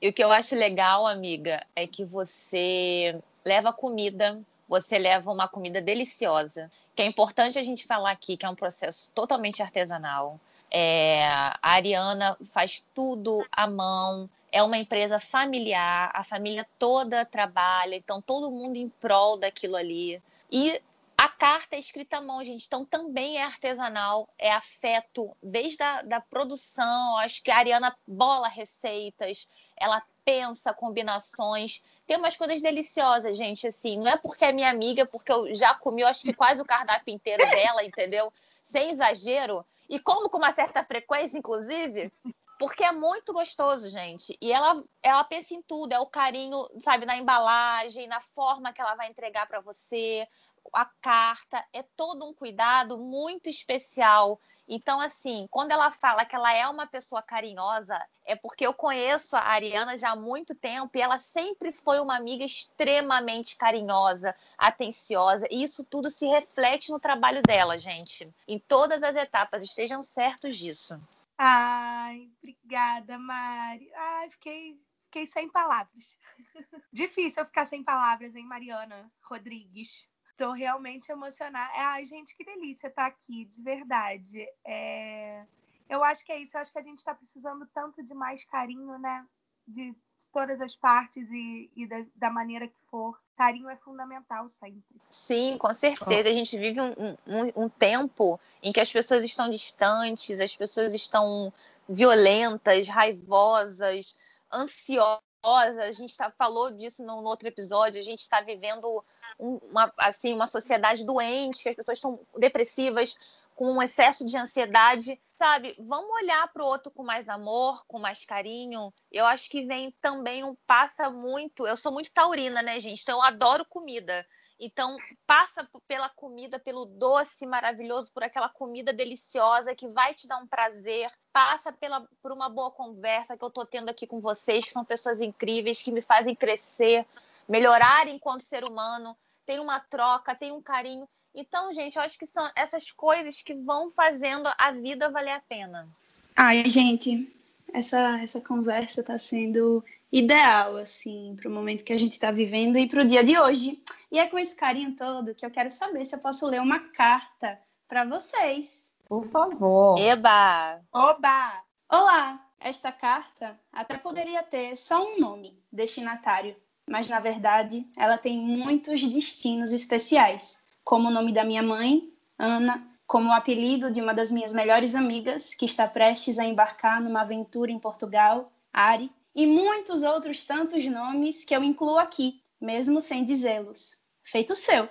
E 0.00 0.08
o 0.08 0.12
que 0.12 0.24
eu 0.24 0.32
acho 0.32 0.54
legal, 0.54 1.06
amiga, 1.06 1.64
é 1.76 1.86
que 1.86 2.02
você 2.02 3.20
leva 3.44 3.74
comida, 3.74 4.40
você 4.66 4.98
leva 4.98 5.30
uma 5.30 5.46
comida 5.46 5.82
deliciosa, 5.82 6.72
que 6.94 7.02
é 7.02 7.06
importante 7.06 7.58
a 7.58 7.62
gente 7.62 7.86
falar 7.86 8.10
aqui, 8.10 8.38
que 8.38 8.46
é 8.46 8.48
um 8.48 8.54
processo 8.54 9.10
totalmente 9.10 9.62
artesanal. 9.62 10.40
É, 10.70 11.26
a 11.26 11.58
Ariana 11.60 12.38
faz 12.42 12.86
tudo 12.94 13.46
à 13.52 13.66
mão, 13.66 14.28
é 14.50 14.62
uma 14.62 14.78
empresa 14.78 15.20
familiar, 15.20 16.10
a 16.14 16.24
família 16.24 16.66
toda 16.78 17.26
trabalha, 17.26 17.96
então 17.96 18.22
todo 18.22 18.50
mundo 18.50 18.76
em 18.76 18.88
prol 18.88 19.36
daquilo 19.36 19.76
ali. 19.76 20.22
E 20.50 20.80
a 21.18 21.28
carta 21.28 21.76
é 21.76 21.78
escrita 21.78 22.18
à 22.18 22.20
mão, 22.20 22.44
gente, 22.44 22.66
então 22.66 22.84
também 22.84 23.38
é 23.38 23.42
artesanal, 23.42 24.28
é 24.38 24.52
afeto, 24.52 25.34
desde 25.42 25.82
a 25.82 26.02
da 26.02 26.20
produção, 26.20 27.16
acho 27.18 27.42
que 27.42 27.50
a 27.50 27.56
Ariana 27.56 27.96
bola 28.06 28.48
receitas, 28.48 29.48
ela 29.76 30.02
pensa 30.24 30.74
combinações, 30.74 31.82
tem 32.06 32.18
umas 32.18 32.36
coisas 32.36 32.60
deliciosas, 32.60 33.38
gente, 33.38 33.66
assim, 33.66 33.96
não 33.96 34.08
é 34.08 34.16
porque 34.16 34.44
é 34.44 34.52
minha 34.52 34.68
amiga, 34.68 35.06
porque 35.06 35.32
eu 35.32 35.54
já 35.54 35.72
comi, 35.74 36.02
eu 36.02 36.08
acho 36.08 36.22
que 36.22 36.34
quase 36.34 36.60
o 36.60 36.66
cardápio 36.66 37.14
inteiro 37.14 37.48
dela, 37.48 37.82
entendeu? 37.82 38.32
Sem 38.62 38.90
exagero, 38.90 39.64
e 39.88 39.98
como 39.98 40.28
com 40.28 40.38
uma 40.38 40.52
certa 40.52 40.82
frequência, 40.82 41.38
inclusive, 41.38 42.12
porque 42.58 42.82
é 42.82 42.92
muito 42.92 43.32
gostoso, 43.32 43.88
gente. 43.88 44.36
E 44.40 44.52
ela, 44.52 44.82
ela 45.02 45.24
pensa 45.24 45.54
em 45.54 45.62
tudo, 45.62 45.92
é 45.92 46.00
o 46.00 46.06
carinho, 46.06 46.66
sabe, 46.80 47.06
na 47.06 47.16
embalagem, 47.16 48.06
na 48.06 48.20
forma 48.20 48.72
que 48.72 48.80
ela 48.80 48.94
vai 48.94 49.08
entregar 49.08 49.46
para 49.46 49.60
você, 49.60 50.26
a 50.72 50.84
carta, 50.84 51.64
é 51.72 51.82
todo 51.82 52.28
um 52.28 52.34
cuidado 52.34 52.98
muito 52.98 53.48
especial. 53.48 54.40
Então, 54.68 55.00
assim, 55.00 55.46
quando 55.50 55.70
ela 55.70 55.90
fala 55.90 56.24
que 56.24 56.34
ela 56.34 56.52
é 56.52 56.66
uma 56.68 56.86
pessoa 56.86 57.22
carinhosa, 57.22 58.00
é 58.24 58.34
porque 58.34 58.66
eu 58.66 58.74
conheço 58.74 59.36
a 59.36 59.40
Ariana 59.40 59.96
já 59.96 60.10
há 60.10 60.16
muito 60.16 60.54
tempo 60.54 60.90
e 60.96 61.00
ela 61.00 61.18
sempre 61.18 61.70
foi 61.70 62.00
uma 62.00 62.16
amiga 62.16 62.44
extremamente 62.44 63.56
carinhosa, 63.56 64.34
atenciosa, 64.58 65.46
e 65.50 65.62
isso 65.62 65.84
tudo 65.84 66.10
se 66.10 66.26
reflete 66.26 66.90
no 66.90 66.98
trabalho 66.98 67.42
dela, 67.42 67.78
gente. 67.78 68.26
Em 68.48 68.58
todas 68.58 69.02
as 69.04 69.14
etapas, 69.14 69.62
estejam 69.62 70.02
certos 70.02 70.56
disso. 70.56 71.00
Ai, 71.38 72.28
obrigada, 72.38 73.18
Mari. 73.18 73.92
Ai, 73.94 74.30
fiquei, 74.30 74.80
fiquei 75.04 75.26
sem 75.26 75.48
palavras. 75.48 76.16
Difícil 76.92 77.42
eu 77.42 77.46
ficar 77.46 77.66
sem 77.66 77.84
palavras, 77.84 78.34
hein, 78.34 78.46
Mariana 78.46 79.12
Rodrigues? 79.22 80.08
Estou 80.36 80.52
realmente 80.52 81.10
emocionada. 81.10 81.72
Ai, 81.74 82.04
gente, 82.04 82.36
que 82.36 82.44
delícia 82.44 82.88
estar 82.88 83.06
aqui, 83.06 83.46
de 83.46 83.62
verdade. 83.62 84.46
É... 84.66 85.42
Eu 85.88 86.04
acho 86.04 86.22
que 86.26 86.30
é 86.30 86.38
isso. 86.38 86.58
Eu 86.58 86.60
acho 86.60 86.70
que 86.70 86.78
a 86.78 86.82
gente 86.82 86.98
está 86.98 87.14
precisando 87.14 87.66
tanto 87.72 88.02
de 88.02 88.12
mais 88.12 88.44
carinho, 88.44 88.98
né? 88.98 89.24
De 89.66 89.96
todas 90.30 90.60
as 90.60 90.76
partes 90.76 91.26
e, 91.30 91.70
e 91.74 91.86
da, 91.86 92.04
da, 92.16 92.30
maneira 92.30 92.68
que 92.68 92.78
for. 92.90 93.18
Carinho 93.34 93.70
é 93.70 93.76
fundamental 93.76 94.46
sempre. 94.50 94.84
Sim, 95.08 95.56
com 95.56 95.72
certeza. 95.72 96.28
A 96.28 96.32
gente 96.34 96.58
vive 96.58 96.82
um, 96.82 96.92
um, 97.26 97.64
um 97.64 97.68
tempo 97.70 98.38
em 98.62 98.72
que 98.74 98.80
as 98.80 98.92
pessoas 98.92 99.24
estão 99.24 99.48
distantes, 99.48 100.38
as 100.38 100.54
pessoas 100.54 100.92
estão 100.92 101.50
violentas, 101.88 102.88
raivosas, 102.88 104.14
ansiosas 104.52 105.25
a 105.54 105.92
gente 105.92 106.16
tá, 106.16 106.30
falou 106.30 106.70
disso 106.70 107.04
no, 107.04 107.20
no 107.20 107.28
outro 107.28 107.46
episódio, 107.46 108.00
a 108.00 108.04
gente 108.04 108.20
está 108.20 108.40
vivendo 108.40 109.04
uma, 109.38 109.92
assim, 109.98 110.34
uma 110.34 110.46
sociedade 110.46 111.04
doente, 111.04 111.62
que 111.62 111.68
as 111.68 111.76
pessoas 111.76 111.98
estão 111.98 112.18
depressivas, 112.36 113.16
com 113.54 113.72
um 113.72 113.82
excesso 113.82 114.24
de 114.26 114.36
ansiedade, 114.36 115.20
sabe? 115.30 115.74
Vamos 115.78 116.10
olhar 116.22 116.52
para 116.52 116.62
o 116.62 116.66
outro 116.66 116.90
com 116.90 117.02
mais 117.02 117.28
amor, 117.28 117.84
com 117.86 117.98
mais 117.98 118.24
carinho. 118.24 118.92
Eu 119.10 119.24
acho 119.26 119.50
que 119.50 119.64
vem 119.64 119.94
também 120.00 120.44
um 120.44 120.54
passa 120.66 121.10
muito. 121.10 121.66
Eu 121.66 121.76
sou 121.76 121.92
muito 121.92 122.10
taurina, 122.12 122.62
né, 122.62 122.78
gente? 122.80 123.02
Então 123.02 123.18
eu 123.18 123.22
adoro 123.22 123.64
comida. 123.64 124.26
Então, 124.58 124.96
passa 125.26 125.68
pela 125.86 126.08
comida, 126.08 126.58
pelo 126.58 126.86
doce 126.86 127.46
maravilhoso, 127.46 128.10
por 128.12 128.22
aquela 128.22 128.48
comida 128.48 128.92
deliciosa 128.92 129.74
que 129.74 129.86
vai 129.86 130.14
te 130.14 130.26
dar 130.26 130.38
um 130.38 130.46
prazer. 130.46 131.10
Passa 131.32 131.70
pela, 131.72 132.08
por 132.22 132.32
uma 132.32 132.48
boa 132.48 132.70
conversa 132.70 133.36
que 133.36 133.44
eu 133.44 133.48
estou 133.48 133.66
tendo 133.66 133.90
aqui 133.90 134.06
com 134.06 134.18
vocês, 134.18 134.64
que 134.64 134.72
são 134.72 134.84
pessoas 134.84 135.20
incríveis, 135.20 135.82
que 135.82 135.92
me 135.92 136.00
fazem 136.00 136.34
crescer, 136.34 137.04
melhorar 137.46 138.08
enquanto 138.08 138.40
ser 138.40 138.64
humano. 138.64 139.14
Tem 139.44 139.60
uma 139.60 139.78
troca, 139.78 140.34
tem 140.34 140.52
um 140.52 140.62
carinho. 140.62 141.06
Então, 141.34 141.70
gente, 141.70 141.96
eu 141.96 142.02
acho 142.02 142.18
que 142.18 142.26
são 142.26 142.50
essas 142.56 142.90
coisas 142.90 143.42
que 143.42 143.52
vão 143.52 143.90
fazendo 143.90 144.48
a 144.56 144.72
vida 144.72 145.10
valer 145.10 145.32
a 145.32 145.40
pena. 145.40 145.86
Ai, 146.34 146.66
gente, 146.66 147.30
essa, 147.74 148.22
essa 148.22 148.40
conversa 148.40 149.02
está 149.02 149.18
sendo 149.18 149.84
ideal, 150.10 150.76
assim, 150.76 151.36
para 151.36 151.48
o 151.48 151.52
momento 151.52 151.84
que 151.84 151.92
a 151.92 151.98
gente 151.98 152.12
está 152.12 152.30
vivendo 152.30 152.78
e 152.78 152.88
para 152.88 153.02
o 153.02 153.08
dia 153.08 153.24
de 153.24 153.38
hoje. 153.38 153.82
E 154.10 154.18
é 154.18 154.26
com 154.26 154.38
esse 154.38 154.54
carinho 154.54 154.94
todo 154.94 155.34
que 155.34 155.44
eu 155.44 155.50
quero 155.50 155.70
saber 155.70 156.04
se 156.04 156.14
eu 156.14 156.20
posso 156.20 156.46
ler 156.46 156.60
uma 156.60 156.80
carta 156.90 157.58
para 157.88 158.04
vocês. 158.04 158.94
Por 159.08 159.26
favor. 159.28 159.98
Eba! 159.98 160.80
Oba! 160.92 161.62
Olá! 161.88 162.42
Esta 162.58 162.90
carta 162.90 163.58
até 163.72 163.96
poderia 163.98 164.42
ter 164.42 164.76
só 164.76 165.04
um 165.04 165.20
nome, 165.20 165.56
destinatário, 165.70 166.56
mas 166.88 167.08
na 167.08 167.20
verdade 167.20 167.86
ela 167.96 168.16
tem 168.16 168.38
muitos 168.38 169.02
destinos 169.02 169.72
especiais, 169.72 170.66
como 170.82 171.08
o 171.08 171.12
nome 171.12 171.32
da 171.32 171.44
minha 171.44 171.62
mãe, 171.62 172.10
Ana, 172.38 172.86
como 173.06 173.28
o 173.28 173.32
apelido 173.32 173.90
de 173.90 174.00
uma 174.00 174.12
das 174.12 174.32
minhas 174.32 174.52
melhores 174.52 174.94
amigas, 174.94 175.54
que 175.54 175.66
está 175.66 175.86
prestes 175.86 176.38
a 176.38 176.44
embarcar 176.44 177.00
numa 177.00 177.20
aventura 177.20 177.70
em 177.70 177.78
Portugal, 177.78 178.50
Ari, 178.72 179.12
e 179.36 179.46
muitos 179.46 180.02
outros 180.02 180.46
tantos 180.46 180.86
nomes 180.86 181.44
que 181.44 181.54
eu 181.54 181.62
incluo 181.62 181.98
aqui, 181.98 182.42
mesmo 182.58 183.02
sem 183.02 183.22
dizê-los. 183.22 184.02
Feito 184.24 184.54
seu. 184.54 184.88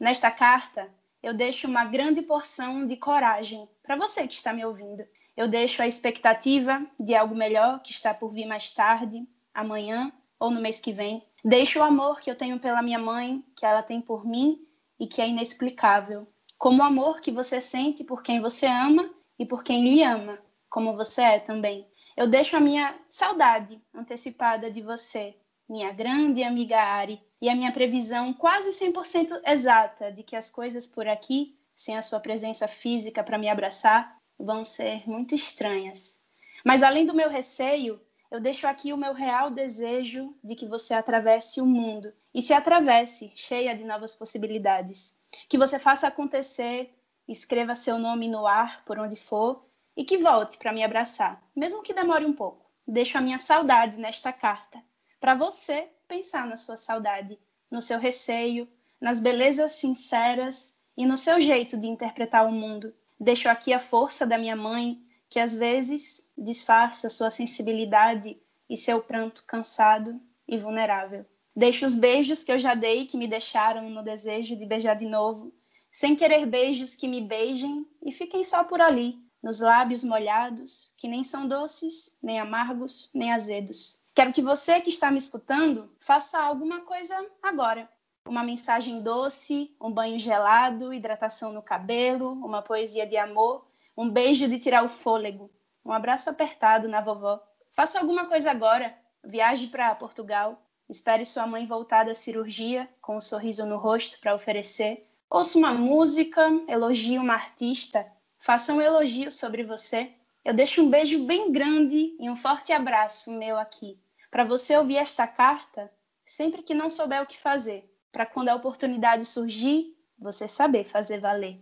Nesta 0.00 0.32
carta, 0.32 0.92
eu 1.22 1.32
deixo 1.32 1.68
uma 1.68 1.84
grande 1.84 2.20
porção 2.20 2.84
de 2.88 2.96
coragem 2.96 3.68
para 3.84 3.94
você 3.94 4.26
que 4.26 4.34
está 4.34 4.52
me 4.52 4.64
ouvindo. 4.64 5.06
Eu 5.36 5.46
deixo 5.46 5.80
a 5.80 5.86
expectativa 5.86 6.84
de 6.98 7.14
algo 7.14 7.36
melhor 7.36 7.80
que 7.82 7.92
está 7.92 8.12
por 8.12 8.32
vir 8.32 8.46
mais 8.46 8.72
tarde, 8.72 9.24
amanhã 9.54 10.12
ou 10.40 10.50
no 10.50 10.60
mês 10.60 10.80
que 10.80 10.92
vem. 10.92 11.24
Deixo 11.44 11.78
o 11.78 11.84
amor 11.84 12.20
que 12.20 12.28
eu 12.28 12.34
tenho 12.34 12.58
pela 12.58 12.82
minha 12.82 12.98
mãe, 12.98 13.44
que 13.54 13.64
ela 13.64 13.82
tem 13.82 14.00
por 14.00 14.26
mim 14.26 14.66
e 14.98 15.06
que 15.06 15.22
é 15.22 15.28
inexplicável. 15.28 16.26
Como 16.58 16.82
o 16.82 16.84
amor 16.84 17.20
que 17.20 17.30
você 17.30 17.60
sente 17.60 18.02
por 18.02 18.24
quem 18.24 18.40
você 18.40 18.66
ama 18.66 19.08
e 19.38 19.46
por 19.46 19.62
quem 19.62 19.84
lhe 19.84 20.02
ama, 20.02 20.38
como 20.68 20.96
você 20.96 21.22
é 21.22 21.38
também. 21.38 21.86
Eu 22.16 22.28
deixo 22.28 22.56
a 22.56 22.60
minha 22.60 22.96
saudade 23.10 23.82
antecipada 23.92 24.70
de 24.70 24.80
você, 24.80 25.36
minha 25.68 25.92
grande 25.92 26.44
amiga 26.44 26.78
Ari, 26.80 27.20
e 27.42 27.48
a 27.48 27.56
minha 27.56 27.72
previsão 27.72 28.32
quase 28.32 28.70
100% 28.70 29.40
exata 29.44 30.12
de 30.12 30.22
que 30.22 30.36
as 30.36 30.48
coisas 30.48 30.86
por 30.86 31.08
aqui, 31.08 31.58
sem 31.74 31.96
a 31.96 32.02
sua 32.02 32.20
presença 32.20 32.68
física 32.68 33.24
para 33.24 33.36
me 33.36 33.48
abraçar, 33.48 34.16
vão 34.38 34.64
ser 34.64 35.02
muito 35.08 35.34
estranhas. 35.34 36.22
Mas 36.64 36.84
além 36.84 37.04
do 37.04 37.14
meu 37.14 37.28
receio, 37.28 38.00
eu 38.30 38.40
deixo 38.40 38.68
aqui 38.68 38.92
o 38.92 38.96
meu 38.96 39.12
real 39.12 39.50
desejo 39.50 40.32
de 40.42 40.54
que 40.54 40.66
você 40.66 40.94
atravesse 40.94 41.60
o 41.60 41.66
mundo 41.66 42.12
e 42.32 42.40
se 42.40 42.52
atravesse 42.52 43.32
cheia 43.34 43.74
de 43.74 43.84
novas 43.84 44.14
possibilidades. 44.14 45.18
Que 45.48 45.58
você 45.58 45.80
faça 45.80 46.06
acontecer, 46.06 46.94
escreva 47.26 47.74
seu 47.74 47.98
nome 47.98 48.28
no 48.28 48.46
ar 48.46 48.84
por 48.84 49.00
onde 49.00 49.16
for 49.16 49.64
e 49.96 50.04
que 50.04 50.18
volte 50.18 50.58
para 50.58 50.72
me 50.72 50.82
abraçar, 50.82 51.42
mesmo 51.54 51.82
que 51.82 51.94
demore 51.94 52.24
um 52.24 52.32
pouco. 52.32 52.64
Deixo 52.86 53.16
a 53.16 53.20
minha 53.20 53.38
saudade 53.38 53.98
nesta 53.98 54.32
carta, 54.32 54.82
para 55.20 55.34
você 55.34 55.88
pensar 56.06 56.46
na 56.46 56.56
sua 56.56 56.76
saudade, 56.76 57.38
no 57.70 57.80
seu 57.80 57.98
receio, 57.98 58.68
nas 59.00 59.20
belezas 59.20 59.72
sinceras 59.72 60.80
e 60.96 61.06
no 61.06 61.16
seu 61.16 61.40
jeito 61.40 61.76
de 61.76 61.86
interpretar 61.86 62.46
o 62.46 62.52
mundo. 62.52 62.94
Deixo 63.18 63.48
aqui 63.48 63.72
a 63.72 63.80
força 63.80 64.26
da 64.26 64.38
minha 64.38 64.56
mãe, 64.56 65.00
que 65.28 65.40
às 65.40 65.56
vezes 65.56 66.30
disfarça 66.36 67.08
sua 67.08 67.30
sensibilidade 67.30 68.36
e 68.68 68.76
seu 68.76 69.00
pranto 69.02 69.44
cansado 69.46 70.20
e 70.46 70.58
vulnerável. 70.58 71.24
Deixo 71.56 71.86
os 71.86 71.94
beijos 71.94 72.42
que 72.42 72.52
eu 72.52 72.58
já 72.58 72.74
dei 72.74 73.06
que 73.06 73.16
me 73.16 73.26
deixaram 73.26 73.88
no 73.88 74.02
desejo 74.02 74.56
de 74.56 74.66
beijar 74.66 74.94
de 74.94 75.06
novo, 75.06 75.54
sem 75.90 76.16
querer 76.16 76.46
beijos 76.46 76.94
que 76.94 77.06
me 77.06 77.20
beijem 77.20 77.86
e 78.02 78.10
fiquem 78.10 78.42
só 78.42 78.64
por 78.64 78.80
ali, 78.80 79.16
nos 79.44 79.60
lábios 79.60 80.02
molhados, 80.02 80.94
que 80.96 81.06
nem 81.06 81.22
são 81.22 81.46
doces, 81.46 82.16
nem 82.22 82.40
amargos, 82.40 83.10
nem 83.12 83.30
azedos. 83.30 84.02
Quero 84.14 84.32
que 84.32 84.40
você 84.40 84.80
que 84.80 84.88
está 84.88 85.10
me 85.10 85.18
escutando 85.18 85.92
faça 86.00 86.40
alguma 86.40 86.80
coisa 86.80 87.14
agora. 87.42 87.86
Uma 88.26 88.42
mensagem 88.42 89.02
doce, 89.02 89.76
um 89.78 89.92
banho 89.92 90.18
gelado, 90.18 90.94
hidratação 90.94 91.52
no 91.52 91.60
cabelo, 91.60 92.32
uma 92.32 92.62
poesia 92.62 93.06
de 93.06 93.18
amor, 93.18 93.66
um 93.94 94.08
beijo 94.08 94.48
de 94.48 94.58
tirar 94.58 94.82
o 94.82 94.88
fôlego, 94.88 95.50
um 95.84 95.92
abraço 95.92 96.30
apertado 96.30 96.88
na 96.88 97.02
vovó. 97.02 97.38
Faça 97.74 97.98
alguma 97.98 98.24
coisa 98.24 98.50
agora. 98.50 98.96
Viaje 99.22 99.66
para 99.66 99.94
Portugal. 99.94 100.58
Espere 100.88 101.26
sua 101.26 101.46
mãe 101.46 101.66
voltar 101.66 102.04
da 102.04 102.14
cirurgia 102.14 102.88
com 103.02 103.18
um 103.18 103.20
sorriso 103.20 103.66
no 103.66 103.76
rosto 103.76 104.18
para 104.20 104.34
oferecer. 104.34 105.06
Ouça 105.28 105.58
uma 105.58 105.74
música, 105.74 106.48
elogie 106.66 107.18
uma 107.18 107.34
artista, 107.34 108.10
faça 108.44 108.74
um 108.74 108.80
elogio 108.82 109.32
sobre 109.32 109.62
você. 109.62 110.12
Eu 110.44 110.52
deixo 110.52 110.82
um 110.82 110.90
beijo 110.90 111.24
bem 111.24 111.50
grande 111.50 112.14
e 112.20 112.28
um 112.28 112.36
forte 112.36 112.74
abraço 112.74 113.32
meu 113.32 113.56
aqui, 113.58 113.98
para 114.30 114.44
você 114.44 114.76
ouvir 114.76 114.98
esta 114.98 115.26
carta 115.26 115.90
sempre 116.26 116.62
que 116.62 116.74
não 116.74 116.90
souber 116.90 117.22
o 117.22 117.26
que 117.26 117.38
fazer, 117.38 117.90
para 118.12 118.26
quando 118.26 118.50
a 118.50 118.54
oportunidade 118.54 119.24
surgir, 119.24 119.96
você 120.18 120.46
saber 120.46 120.84
fazer 120.84 121.20
valer. 121.20 121.58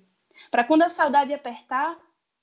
Para 0.50 0.64
quando 0.64 0.82
a 0.82 0.88
saudade 0.88 1.32
apertar, 1.32 1.96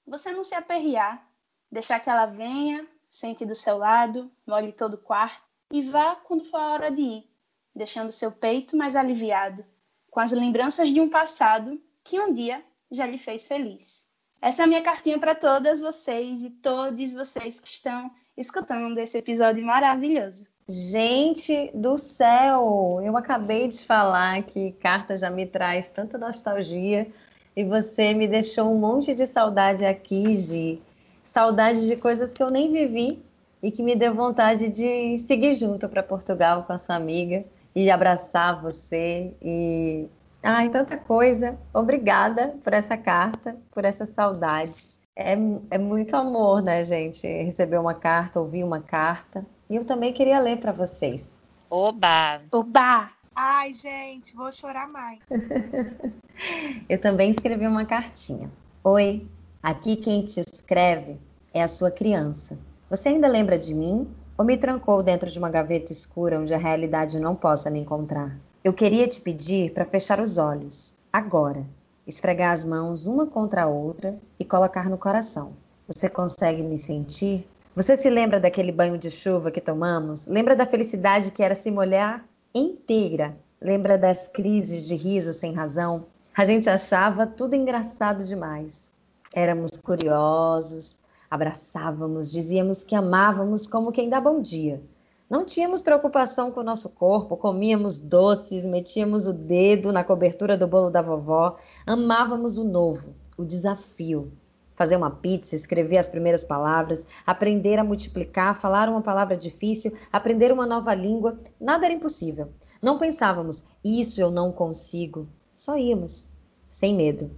você 0.08 0.32
não 0.32 0.46
se 0.46 0.56
aperrear, 0.56 1.22
deixar 1.70 2.00
que 2.00 2.10
ela 2.10 2.26
venha, 2.26 2.88
sente 3.10 3.46
do 3.46 3.54
seu 3.54 3.78
lado, 3.78 4.32
molhe 4.48 4.72
todo 4.72 4.94
o 4.94 5.00
quarto 5.00 5.44
e 5.70 5.82
vá 5.82 6.16
quando 6.16 6.46
for 6.46 6.62
a 6.62 6.72
hora 6.72 6.90
de 6.90 7.02
ir, 7.02 7.30
deixando 7.76 8.10
seu 8.10 8.32
peito 8.32 8.78
mais 8.78 8.96
aliviado, 8.96 9.66
com 10.10 10.22
as 10.22 10.32
lembranças 10.32 10.90
de 10.92 11.02
um 11.02 11.10
passado 11.10 11.78
que 12.06 12.18
um 12.18 12.34
dia 12.34 12.64
já 12.90 13.06
lhe 13.06 13.18
fez 13.18 13.46
feliz. 13.46 14.09
Essa 14.42 14.62
é 14.62 14.66
a 14.66 14.68
minha 14.68 14.82
cartinha 14.82 15.20
para 15.20 15.36
todas 15.36 15.82
vocês 15.82 16.42
e 16.44 16.50
todos 16.50 17.14
vocês 17.14 17.60
que 17.60 17.68
estão 17.68 18.10
escutando 18.38 18.98
esse 18.98 19.18
episódio 19.18 19.66
maravilhoso. 19.66 20.48
Gente 20.68 21.72
do 21.74 21.98
céu, 21.98 23.02
eu 23.04 23.18
acabei 23.18 23.68
de 23.68 23.86
falar 23.86 24.42
que 24.44 24.72
carta 24.74 25.18
já 25.18 25.30
me 25.30 25.46
traz 25.46 25.90
tanta 25.90 26.18
nostalgia 26.18 27.08
e 27.54 27.66
você 27.66 28.14
me 28.14 28.28
deixou 28.28 28.72
um 28.72 28.78
monte 28.78 29.14
de 29.14 29.28
saudade 29.28 29.84
aqui, 29.84 30.36
Gi. 30.38 30.82
Saudade 31.24 31.86
de 31.86 31.98
coisas 31.98 32.32
que 32.32 32.42
eu 32.42 32.50
nem 32.50 32.72
vivi 32.72 33.22
e 33.62 33.72
que 33.72 33.84
me 33.84 33.94
deu 33.94 34.16
vontade 34.16 34.70
de 34.70 35.18
seguir 35.20 35.56
junto 35.56 35.90
para 35.90 36.02
Portugal 36.02 36.64
com 36.64 36.72
a 36.72 36.80
sua 36.80 36.96
amiga 36.96 37.44
e 37.76 37.92
abraçar 37.92 38.62
você 38.62 39.34
e 39.42 40.08
Ai, 40.42 40.70
tanta 40.70 40.98
coisa. 40.98 41.58
Obrigada 41.74 42.56
por 42.64 42.74
essa 42.74 42.96
carta, 42.96 43.58
por 43.72 43.84
essa 43.84 44.06
saudade. 44.06 44.90
É, 45.16 45.34
é 45.72 45.78
muito 45.78 46.16
amor, 46.16 46.62
né, 46.62 46.84
gente? 46.84 47.28
Receber 47.28 47.78
uma 47.78 47.94
carta, 47.94 48.40
ouvir 48.40 48.64
uma 48.64 48.82
carta. 48.82 49.46
E 49.70 49.76
eu 49.76 49.84
também 49.84 50.14
queria 50.14 50.40
ler 50.40 50.58
para 50.58 50.72
vocês. 50.72 51.42
Oba! 51.70 52.42
Oba! 52.52 53.12
Ai, 53.36 53.74
gente, 53.74 54.36
vou 54.36 54.52
chorar 54.52 54.88
mais. 54.88 55.20
eu 56.90 57.00
também 57.00 57.30
escrevi 57.32 57.68
uma 57.68 57.86
cartinha. 57.86 58.50
Oi, 58.84 59.28
aqui 59.62 59.98
quem 59.98 60.24
te 60.24 60.40
escreve 60.40 61.20
é 61.54 61.62
a 61.62 61.68
sua 61.68 61.92
criança. 61.92 62.58
Você 62.90 63.10
ainda 63.10 63.28
lembra 63.28 63.60
de 63.60 63.74
mim 63.74 64.10
ou 64.38 64.46
me 64.46 64.58
trancou 64.58 65.04
dentro 65.04 65.30
de 65.30 65.38
uma 65.38 65.50
gaveta 65.50 65.92
escura 65.92 66.40
onde 66.40 66.54
a 66.54 66.58
realidade 66.58 67.20
não 67.20 67.36
possa 67.36 67.70
me 67.70 67.80
encontrar? 67.80 68.36
Eu 68.62 68.74
queria 68.74 69.08
te 69.08 69.22
pedir 69.22 69.72
para 69.72 69.86
fechar 69.86 70.20
os 70.20 70.38
olhos, 70.38 70.94
agora, 71.14 71.66
esfregar 72.06 72.52
as 72.52 72.66
mãos 72.66 73.08
uma 73.08 73.26
contra 73.26 73.64
a 73.64 73.68
outra 73.68 74.20
e 74.38 74.44
colocar 74.44 74.90
no 74.90 74.98
coração. 74.98 75.54
Você 75.88 76.10
consegue 76.10 76.62
me 76.62 76.78
sentir? 76.78 77.48
Você 77.74 77.96
se 77.96 78.10
lembra 78.10 78.38
daquele 78.38 78.74
banho 78.74 78.98
de 78.98 79.10
chuva 79.10 79.50
que 79.50 79.62
tomamos? 79.62 80.28
Lembra 80.28 80.58
da 80.58 80.66
felicidade 80.66 81.32
que 81.32 81.42
era 81.42 81.56
se 81.56 81.72
molhar 81.72 82.26
inteira? 82.54 83.34
Lembra 83.62 83.98
das 83.98 84.28
crises 84.28 84.86
de 84.86 84.96
riso 84.96 85.32
sem 85.32 85.54
razão? 85.54 86.08
A 86.36 86.44
gente 86.44 86.70
achava 86.70 87.26
tudo 87.26 87.56
engraçado 87.56 88.26
demais. 88.26 88.92
Éramos 89.34 89.72
curiosos, 89.78 91.00
abraçávamos, 91.32 92.30
dizíamos 92.30 92.84
que 92.84 92.94
amávamos 92.94 93.66
como 93.66 93.94
quem 93.94 94.10
dá 94.10 94.20
bom 94.20 94.42
dia. 94.42 94.82
Não 95.30 95.46
tínhamos 95.46 95.84
preocupação 95.84 96.52
com 96.52 96.62
o 96.62 96.64
nosso 96.64 96.90
corpo, 96.90 97.38
comíamos 97.38 98.00
doces, 98.00 98.66
metíamos 98.66 99.28
o 99.28 99.34
dedo 99.34 99.92
na 99.92 100.04
cobertura 100.04 100.58
do 100.58 100.68
bolo 100.68 100.90
da 100.90 101.04
vovó, 101.04 101.56
amávamos 101.86 102.58
o 102.58 102.64
novo, 102.64 103.14
o 103.38 103.46
desafio. 103.46 104.32
Fazer 104.76 104.96
uma 104.96 105.12
pizza, 105.12 105.56
escrever 105.56 106.00
as 106.00 106.10
primeiras 106.10 106.44
palavras, 106.44 107.06
aprender 107.28 107.78
a 107.78 107.84
multiplicar, 107.84 108.60
falar 108.60 108.90
uma 108.90 109.04
palavra 109.04 109.38
difícil, 109.38 109.94
aprender 110.12 110.52
uma 110.52 110.66
nova 110.66 110.96
língua, 110.96 111.40
nada 111.62 111.86
era 111.86 111.94
impossível. 111.94 112.50
Não 112.82 112.98
pensávamos, 112.98 113.64
isso 113.84 114.20
eu 114.20 114.32
não 114.32 114.52
consigo. 114.52 115.28
Só 115.56 115.78
íamos, 115.78 116.28
sem 116.72 116.96
medo. 116.96 117.30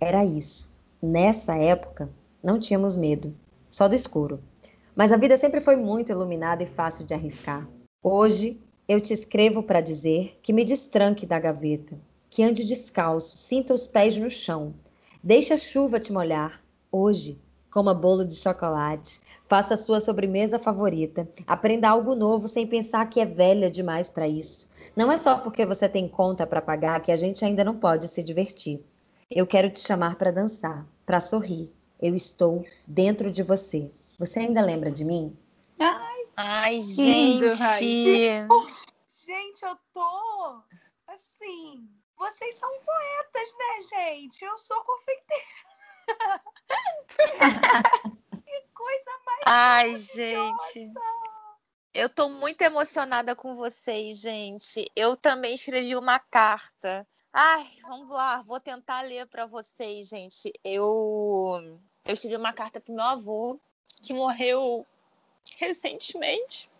Era 0.00 0.24
isso. 0.24 0.70
Nessa 1.02 1.56
época, 1.56 2.08
não 2.40 2.60
tínhamos 2.60 2.94
medo, 2.94 3.34
só 3.68 3.88
do 3.88 3.96
escuro. 3.96 4.40
Mas 4.94 5.10
a 5.10 5.16
vida 5.16 5.38
sempre 5.38 5.60
foi 5.60 5.74
muito 5.74 6.12
iluminada 6.12 6.62
e 6.62 6.66
fácil 6.66 7.06
de 7.06 7.14
arriscar. 7.14 7.66
Hoje, 8.02 8.60
eu 8.86 9.00
te 9.00 9.14
escrevo 9.14 9.62
para 9.62 9.80
dizer 9.80 10.38
que 10.42 10.52
me 10.52 10.66
destranque 10.66 11.24
da 11.24 11.40
gaveta, 11.40 11.98
que 12.28 12.42
ande 12.42 12.62
descalço, 12.62 13.38
sinta 13.38 13.72
os 13.72 13.86
pés 13.86 14.18
no 14.18 14.28
chão, 14.28 14.74
deixe 15.22 15.54
a 15.54 15.56
chuva 15.56 15.98
te 15.98 16.12
molhar. 16.12 16.60
Hoje, 16.90 17.40
coma 17.70 17.94
bolo 17.94 18.22
de 18.22 18.34
chocolate, 18.34 19.18
faça 19.46 19.74
a 19.74 19.78
sua 19.78 19.98
sobremesa 19.98 20.58
favorita, 20.58 21.26
aprenda 21.46 21.88
algo 21.88 22.14
novo 22.14 22.46
sem 22.46 22.66
pensar 22.66 23.08
que 23.08 23.18
é 23.18 23.24
velha 23.24 23.70
demais 23.70 24.10
para 24.10 24.28
isso. 24.28 24.68
Não 24.94 25.10
é 25.10 25.16
só 25.16 25.38
porque 25.38 25.64
você 25.64 25.88
tem 25.88 26.06
conta 26.06 26.46
para 26.46 26.60
pagar 26.60 27.00
que 27.00 27.10
a 27.10 27.16
gente 27.16 27.42
ainda 27.46 27.64
não 27.64 27.76
pode 27.76 28.08
se 28.08 28.22
divertir. 28.22 28.84
Eu 29.30 29.46
quero 29.46 29.70
te 29.70 29.80
chamar 29.80 30.16
para 30.16 30.30
dançar, 30.30 30.86
para 31.06 31.18
sorrir. 31.18 31.72
Eu 32.00 32.14
estou 32.14 32.62
dentro 32.86 33.30
de 33.30 33.42
você. 33.42 33.90
Você 34.22 34.38
ainda 34.38 34.62
lembra 34.62 34.88
de 34.88 35.04
mim? 35.04 35.36
Ai, 35.80 36.28
Ai 36.36 36.80
gente! 36.80 37.56
Gente, 39.10 39.64
eu 39.64 39.76
tô 39.92 40.62
assim. 41.08 41.90
Vocês 42.16 42.54
são 42.54 42.70
poetas, 42.86 43.52
né, 43.58 43.82
gente? 43.82 44.44
Eu 44.44 44.56
sou 44.58 44.80
confeiteira. 44.84 45.44
que 48.46 48.62
coisa 48.72 49.10
mais. 49.26 49.42
Ai, 49.44 49.96
gente. 49.96 50.92
Eu 51.92 52.08
tô 52.08 52.28
muito 52.28 52.62
emocionada 52.62 53.34
com 53.34 53.56
vocês, 53.56 54.20
gente. 54.20 54.88
Eu 54.94 55.16
também 55.16 55.56
escrevi 55.56 55.96
uma 55.96 56.20
carta. 56.20 57.04
Ai, 57.32 57.66
vamos 57.82 58.10
lá, 58.10 58.40
vou 58.42 58.60
tentar 58.60 59.00
ler 59.00 59.26
para 59.26 59.46
vocês, 59.46 60.10
gente. 60.10 60.52
Eu 60.62 61.80
eu 62.04 62.12
escrevi 62.12 62.36
uma 62.36 62.52
carta 62.52 62.80
pro 62.80 62.94
meu 62.94 63.04
avô, 63.04 63.60
que 64.00 64.12
morreu 64.12 64.86
recentemente. 65.56 66.70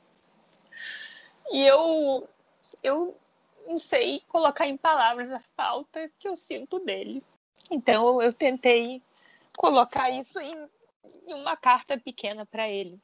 E 1.51 1.67
eu 1.67 2.29
eu 2.83 3.17
não 3.67 3.79
sei 3.79 4.23
colocar 4.29 4.67
em 4.67 4.77
palavras 4.77 5.31
a 5.31 5.41
falta 5.57 6.11
que 6.19 6.27
eu 6.27 6.37
sinto 6.37 6.79
dele. 6.81 7.23
Então 7.71 8.21
eu 8.23 8.33
tentei 8.33 9.03
colocar 9.57 10.11
isso 10.11 10.39
em, 10.41 10.69
em 11.27 11.35
uma 11.35 11.57
carta 11.57 11.99
pequena 11.99 12.45
para 12.45 12.69
ele. 12.69 12.99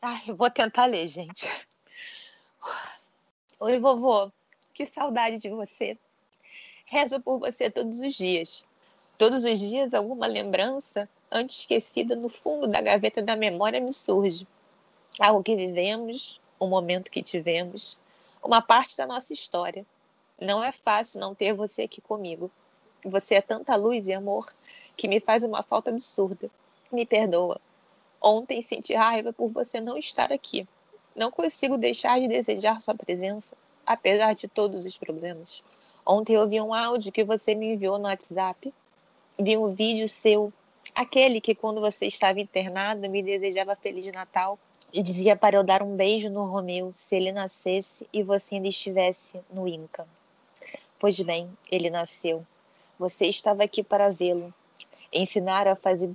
Ai, 0.00 0.22
eu 0.26 0.36
vou 0.36 0.50
tentar 0.50 0.86
ler, 0.86 1.06
gente. 1.06 1.48
Oi, 3.60 3.78
vovô. 3.78 4.30
Que 4.74 4.86
saudade 4.86 5.38
de 5.38 5.48
você. 5.48 5.96
Rezo 6.84 7.20
por 7.20 7.38
você 7.38 7.70
todos 7.70 8.00
os 8.00 8.14
dias. 8.14 8.64
Todos 9.16 9.44
os 9.44 9.60
dias 9.60 9.94
alguma 9.94 10.26
lembrança 10.26 11.08
antes 11.32 11.60
esquecida 11.60 12.14
no 12.14 12.28
fundo 12.28 12.66
da 12.66 12.80
gaveta 12.80 13.22
da 13.22 13.34
memória 13.34 13.80
me 13.80 13.92
surge. 13.92 14.46
Algo 15.18 15.42
que 15.42 15.56
vivemos, 15.56 16.40
um 16.60 16.68
momento 16.68 17.10
que 17.10 17.22
tivemos, 17.22 17.98
uma 18.42 18.60
parte 18.60 18.96
da 18.96 19.06
nossa 19.06 19.32
história. 19.32 19.84
Não 20.38 20.62
é 20.62 20.70
fácil 20.70 21.20
não 21.20 21.34
ter 21.34 21.54
você 21.54 21.82
aqui 21.82 22.00
comigo. 22.00 22.50
Você 23.04 23.36
é 23.36 23.40
tanta 23.40 23.74
luz 23.76 24.08
e 24.08 24.12
amor 24.12 24.52
que 24.96 25.08
me 25.08 25.20
faz 25.20 25.42
uma 25.42 25.62
falta 25.62 25.90
absurda. 25.90 26.50
Me 26.92 27.06
perdoa. 27.06 27.60
Ontem 28.20 28.60
senti 28.60 28.94
raiva 28.94 29.32
por 29.32 29.48
você 29.48 29.80
não 29.80 29.96
estar 29.96 30.32
aqui. 30.32 30.68
Não 31.16 31.30
consigo 31.30 31.78
deixar 31.78 32.20
de 32.20 32.28
desejar 32.28 32.80
sua 32.80 32.94
presença, 32.94 33.56
apesar 33.86 34.34
de 34.34 34.48
todos 34.48 34.84
os 34.84 34.96
problemas. 34.96 35.62
Ontem 36.04 36.34
eu 36.34 36.48
vi 36.48 36.60
um 36.60 36.74
áudio 36.74 37.12
que 37.12 37.24
você 37.24 37.54
me 37.54 37.74
enviou 37.74 37.98
no 37.98 38.04
WhatsApp. 38.04 38.72
Vi 39.38 39.56
um 39.56 39.74
vídeo 39.74 40.08
seu 40.08 40.52
Aquele 40.94 41.40
que, 41.40 41.54
quando 41.54 41.80
você 41.80 42.04
estava 42.04 42.38
internado, 42.38 43.08
me 43.08 43.22
desejava 43.22 43.74
Feliz 43.74 44.06
Natal 44.12 44.58
e 44.92 45.02
dizia 45.02 45.34
para 45.34 45.56
eu 45.56 45.64
dar 45.64 45.82
um 45.82 45.96
beijo 45.96 46.28
no 46.28 46.44
Romeu 46.44 46.90
se 46.92 47.16
ele 47.16 47.32
nascesse 47.32 48.06
e 48.12 48.22
você 48.22 48.56
ainda 48.56 48.68
estivesse 48.68 49.40
no 49.50 49.66
Inca. 49.66 50.06
Pois 50.98 51.18
bem, 51.20 51.48
ele 51.70 51.88
nasceu. 51.88 52.46
Você 52.98 53.24
estava 53.24 53.64
aqui 53.64 53.82
para 53.82 54.10
vê-lo, 54.10 54.52
ensinar 55.10 55.66
a 55.66 55.74
fazer 55.74 56.10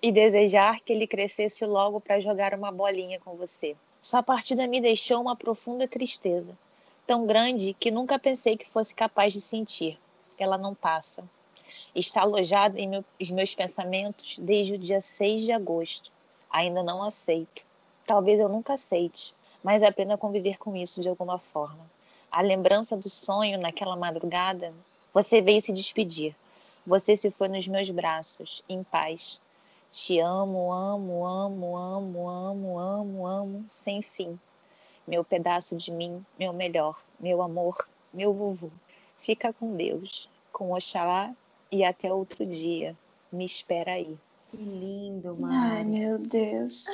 e 0.00 0.12
desejar 0.12 0.80
que 0.80 0.92
ele 0.92 1.08
crescesse 1.08 1.66
logo 1.66 2.00
para 2.00 2.20
jogar 2.20 2.54
uma 2.54 2.70
bolinha 2.70 3.18
com 3.18 3.34
você. 3.34 3.74
Sua 4.00 4.22
partida 4.22 4.68
me 4.68 4.80
deixou 4.80 5.20
uma 5.20 5.34
profunda 5.34 5.88
tristeza, 5.88 6.56
tão 7.04 7.26
grande 7.26 7.74
que 7.74 7.90
nunca 7.90 8.20
pensei 8.20 8.56
que 8.56 8.68
fosse 8.68 8.94
capaz 8.94 9.32
de 9.32 9.40
sentir. 9.40 9.98
Ela 10.38 10.56
não 10.56 10.76
passa 10.76 11.28
está 11.94 12.22
alojado 12.22 12.78
em 12.78 12.88
meus 12.88 13.30
meus 13.30 13.54
pensamentos 13.54 14.38
desde 14.38 14.74
o 14.74 14.78
dia 14.78 15.00
6 15.00 15.42
de 15.42 15.52
agosto. 15.52 16.12
Ainda 16.50 16.82
não 16.82 17.02
aceito. 17.02 17.64
Talvez 18.06 18.38
eu 18.38 18.48
nunca 18.48 18.74
aceite, 18.74 19.34
mas 19.62 19.82
aprenda 19.82 20.14
a 20.14 20.18
conviver 20.18 20.58
com 20.58 20.76
isso 20.76 21.00
de 21.00 21.08
alguma 21.08 21.38
forma. 21.38 21.90
A 22.30 22.40
lembrança 22.42 22.96
do 22.96 23.08
sonho 23.08 23.58
naquela 23.58 23.96
madrugada, 23.96 24.72
você 25.12 25.40
veio 25.40 25.60
se 25.60 25.72
despedir. 25.72 26.36
Você 26.86 27.16
se 27.16 27.30
foi 27.30 27.48
nos 27.48 27.66
meus 27.66 27.90
braços, 27.90 28.62
em 28.68 28.84
paz. 28.84 29.40
Te 29.90 30.20
amo, 30.20 30.72
amo, 30.72 31.26
amo, 31.26 31.76
amo, 31.76 32.28
amo, 32.28 32.78
amo, 32.78 33.26
amo, 33.26 33.64
sem 33.68 34.02
fim. 34.02 34.38
Meu 35.06 35.24
pedaço 35.24 35.76
de 35.76 35.90
mim, 35.90 36.24
meu 36.38 36.52
melhor, 36.52 37.02
meu 37.18 37.42
amor, 37.42 37.76
meu 38.12 38.34
vovô. 38.34 38.70
Fica 39.18 39.52
com 39.52 39.74
Deus, 39.74 40.28
com 40.52 40.72
Oxalá 40.72 41.34
e 41.70 41.84
até 41.84 42.12
outro 42.12 42.46
dia. 42.46 42.96
Me 43.32 43.44
espera 43.44 43.92
aí. 43.92 44.16
Que 44.50 44.56
lindo, 44.56 45.36
Mari. 45.36 45.54
Ai, 45.54 45.84
meu 45.84 46.18
Deus. 46.18 46.84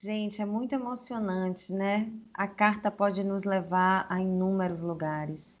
Gente, 0.00 0.40
é 0.40 0.46
muito 0.46 0.72
emocionante, 0.74 1.72
né? 1.72 2.08
A 2.32 2.46
carta 2.46 2.90
pode 2.90 3.24
nos 3.24 3.44
levar 3.44 4.06
a 4.08 4.20
inúmeros 4.20 4.80
lugares. 4.80 5.58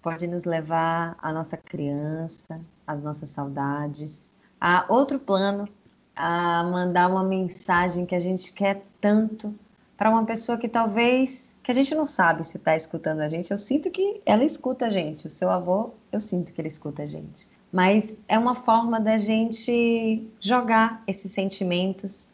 Pode 0.00 0.26
nos 0.26 0.44
levar 0.44 1.18
à 1.20 1.32
nossa 1.32 1.56
criança, 1.56 2.60
às 2.86 3.02
nossas 3.02 3.30
saudades, 3.30 4.32
a 4.60 4.86
outro 4.88 5.18
plano, 5.18 5.68
a 6.14 6.62
mandar 6.64 7.08
uma 7.08 7.24
mensagem 7.24 8.06
que 8.06 8.14
a 8.14 8.20
gente 8.20 8.52
quer 8.52 8.84
tanto 9.00 9.54
para 9.96 10.10
uma 10.10 10.24
pessoa 10.24 10.56
que 10.56 10.68
talvez 10.68 11.49
que 11.62 11.70
a 11.70 11.74
gente 11.74 11.94
não 11.94 12.06
sabe 12.06 12.44
se 12.44 12.56
está 12.56 12.74
escutando 12.74 13.20
a 13.20 13.28
gente. 13.28 13.50
Eu 13.50 13.58
sinto 13.58 13.90
que 13.90 14.20
ela 14.24 14.44
escuta 14.44 14.86
a 14.86 14.90
gente. 14.90 15.26
O 15.26 15.30
seu 15.30 15.50
avô, 15.50 15.90
eu 16.10 16.20
sinto 16.20 16.52
que 16.52 16.60
ele 16.60 16.68
escuta 16.68 17.02
a 17.02 17.06
gente. 17.06 17.48
Mas 17.72 18.16
é 18.26 18.38
uma 18.38 18.54
forma 18.54 19.00
da 19.00 19.18
gente 19.18 20.26
jogar 20.40 21.02
esses 21.06 21.30
sentimentos 21.30 22.28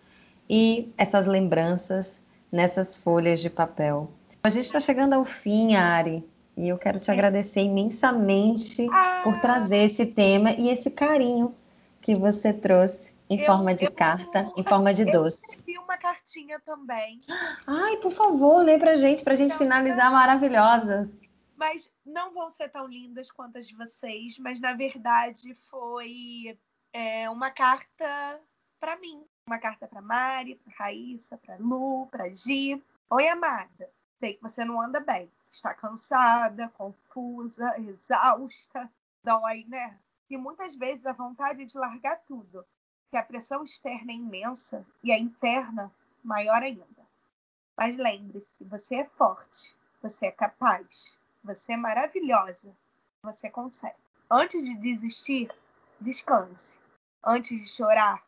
e 0.48 0.88
essas 0.96 1.26
lembranças 1.26 2.20
nessas 2.50 2.96
folhas 2.96 3.40
de 3.40 3.50
papel. 3.50 4.10
A 4.44 4.48
gente 4.48 4.66
está 4.66 4.80
chegando 4.80 5.12
ao 5.12 5.24
fim, 5.24 5.74
Ari, 5.74 6.24
e 6.56 6.68
eu 6.68 6.78
quero 6.78 6.98
te 6.98 7.10
agradecer 7.10 7.62
imensamente 7.62 8.88
ah. 8.90 9.22
por 9.24 9.36
trazer 9.38 9.78
esse 9.78 10.06
tema 10.06 10.52
e 10.52 10.70
esse 10.70 10.90
carinho 10.90 11.54
que 12.00 12.14
você 12.14 12.52
trouxe 12.52 13.15
em 13.28 13.40
eu, 13.40 13.46
forma 13.46 13.74
de 13.74 13.86
eu, 13.86 13.92
carta, 13.92 14.50
em 14.56 14.62
forma 14.62 14.94
de 14.94 15.04
doce. 15.04 15.42
Eu 15.44 15.50
recebi 15.50 15.78
uma 15.78 15.96
cartinha 15.98 16.60
também. 16.60 17.20
Ai, 17.66 17.96
por 17.98 18.12
favor, 18.12 18.62
lê 18.62 18.78
pra 18.78 18.94
gente, 18.94 19.24
pra 19.24 19.34
gente 19.34 19.56
finalizar 19.56 20.10
maravilhosas. 20.12 21.20
Mas 21.56 21.90
não 22.04 22.32
vão 22.32 22.50
ser 22.50 22.68
tão 22.68 22.86
lindas 22.86 23.30
quanto 23.30 23.58
as 23.58 23.66
de 23.66 23.74
vocês, 23.74 24.38
mas 24.38 24.60
na 24.60 24.74
verdade 24.74 25.54
foi 25.54 26.56
é, 26.92 27.28
uma 27.30 27.50
carta 27.50 28.40
para 28.78 28.96
mim. 28.96 29.24
Uma 29.48 29.58
carta 29.58 29.86
para 29.86 30.02
Mari, 30.02 30.56
para 30.56 30.86
Raíssa, 30.86 31.36
para 31.38 31.56
Lu, 31.56 32.06
para 32.10 32.28
Gi. 32.34 32.82
Oi, 33.10 33.28
amada. 33.28 33.88
Sei 34.18 34.34
que 34.34 34.42
você 34.42 34.64
não 34.64 34.80
anda 34.80 35.00
bem. 35.00 35.30
Está 35.52 35.72
cansada, 35.72 36.68
confusa, 36.76 37.74
exausta. 37.78 38.90
Dói, 39.22 39.64
né? 39.68 39.96
E 40.28 40.36
muitas 40.36 40.74
vezes 40.74 41.06
a 41.06 41.12
vontade 41.12 41.64
de 41.64 41.78
largar 41.78 42.20
tudo 42.26 42.64
que 43.10 43.16
a 43.16 43.22
pressão 43.22 43.62
externa 43.62 44.12
é 44.12 44.16
imensa 44.16 44.86
e 45.02 45.12
a 45.12 45.18
interna 45.18 45.92
maior 46.22 46.62
ainda. 46.62 47.06
Mas 47.76 47.96
lembre-se, 47.96 48.64
você 48.64 48.96
é 48.96 49.04
forte, 49.04 49.76
você 50.02 50.26
é 50.26 50.32
capaz, 50.32 51.16
você 51.42 51.74
é 51.74 51.76
maravilhosa, 51.76 52.74
você 53.22 53.50
consegue. 53.50 53.94
Antes 54.30 54.64
de 54.64 54.74
desistir, 54.76 55.50
descanse. 56.00 56.78
Antes 57.22 57.60
de 57.60 57.68
chorar, 57.68 58.24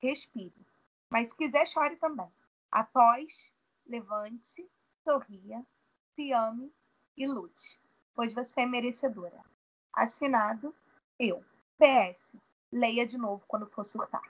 respire. 0.00 0.66
Mas 1.10 1.30
se 1.30 1.36
quiser, 1.36 1.66
chore 1.66 1.96
também. 1.96 2.30
Após, 2.70 3.52
levante-se, 3.86 4.68
sorria, 5.04 5.64
se 6.14 6.32
ame 6.32 6.72
e 7.16 7.26
lute, 7.26 7.80
pois 8.14 8.32
você 8.32 8.62
é 8.62 8.66
merecedora. 8.66 9.42
Assinado, 9.92 10.74
eu. 11.18 11.42
PS. 11.78 12.36
Leia 12.72 13.06
de 13.06 13.16
novo 13.16 13.42
quando 13.48 13.66
for 13.66 13.84
surtar. 13.84 14.22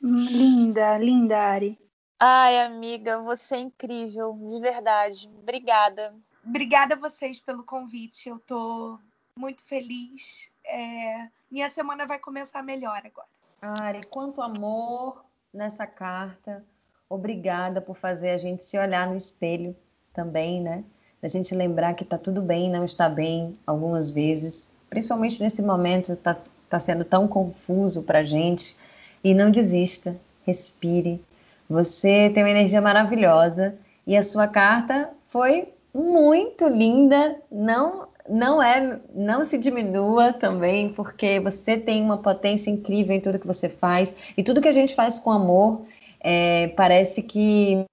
Linda, 0.00 0.98
linda, 0.98 1.38
Ari. 1.38 1.78
Ai, 2.20 2.60
amiga, 2.62 3.20
você 3.20 3.56
é 3.56 3.60
incrível, 3.60 4.38
de 4.46 4.60
verdade. 4.60 5.30
Obrigada. 5.40 6.14
Obrigada 6.44 6.94
a 6.94 6.98
vocês 6.98 7.38
pelo 7.38 7.62
convite. 7.62 8.28
Eu 8.28 8.38
tô 8.40 8.98
muito 9.36 9.62
feliz. 9.62 10.48
É... 10.64 11.28
Minha 11.50 11.70
semana 11.70 12.06
vai 12.06 12.18
começar 12.18 12.62
melhor 12.62 13.00
agora. 13.04 13.28
Ari, 13.60 14.04
quanto 14.06 14.42
amor 14.42 15.24
nessa 15.52 15.86
carta. 15.86 16.64
Obrigada 17.08 17.80
por 17.80 17.96
fazer 17.96 18.30
a 18.30 18.38
gente 18.38 18.64
se 18.64 18.78
olhar 18.78 19.06
no 19.06 19.16
espelho 19.16 19.74
também, 20.12 20.60
né? 20.60 20.84
A 21.22 21.28
gente 21.28 21.54
lembrar 21.54 21.94
que 21.94 22.04
tá 22.04 22.18
tudo 22.18 22.42
bem, 22.42 22.70
não 22.70 22.84
está 22.84 23.08
bem 23.08 23.58
algumas 23.66 24.10
vezes, 24.10 24.70
principalmente 24.88 25.42
nesse 25.42 25.62
momento, 25.62 26.14
tá, 26.16 26.36
tá 26.68 26.78
sendo 26.78 27.04
tão 27.04 27.26
confuso 27.26 28.02
pra 28.02 28.24
gente. 28.24 28.76
E 29.22 29.34
não 29.34 29.50
desista, 29.50 30.16
respire. 30.46 31.20
Você 31.68 32.30
tem 32.30 32.42
uma 32.42 32.50
energia 32.50 32.80
maravilhosa 32.80 33.74
e 34.06 34.16
a 34.16 34.22
sua 34.22 34.46
carta 34.46 35.10
foi 35.28 35.68
muito 35.92 36.68
linda. 36.68 37.36
Não 37.50 38.08
não 38.28 38.62
é, 38.62 39.00
não 39.14 39.42
se 39.44 39.56
diminua 39.56 40.34
também, 40.34 40.92
porque 40.92 41.40
você 41.40 41.78
tem 41.78 42.02
uma 42.02 42.18
potência 42.18 42.70
incrível 42.70 43.16
em 43.16 43.20
tudo 43.20 43.38
que 43.38 43.46
você 43.46 43.70
faz 43.70 44.14
e 44.36 44.42
tudo 44.42 44.60
que 44.60 44.68
a 44.68 44.72
gente 44.72 44.94
faz 44.94 45.18
com 45.18 45.30
amor 45.30 45.86
é, 46.20 46.68
parece 46.68 47.22
que 47.22 47.86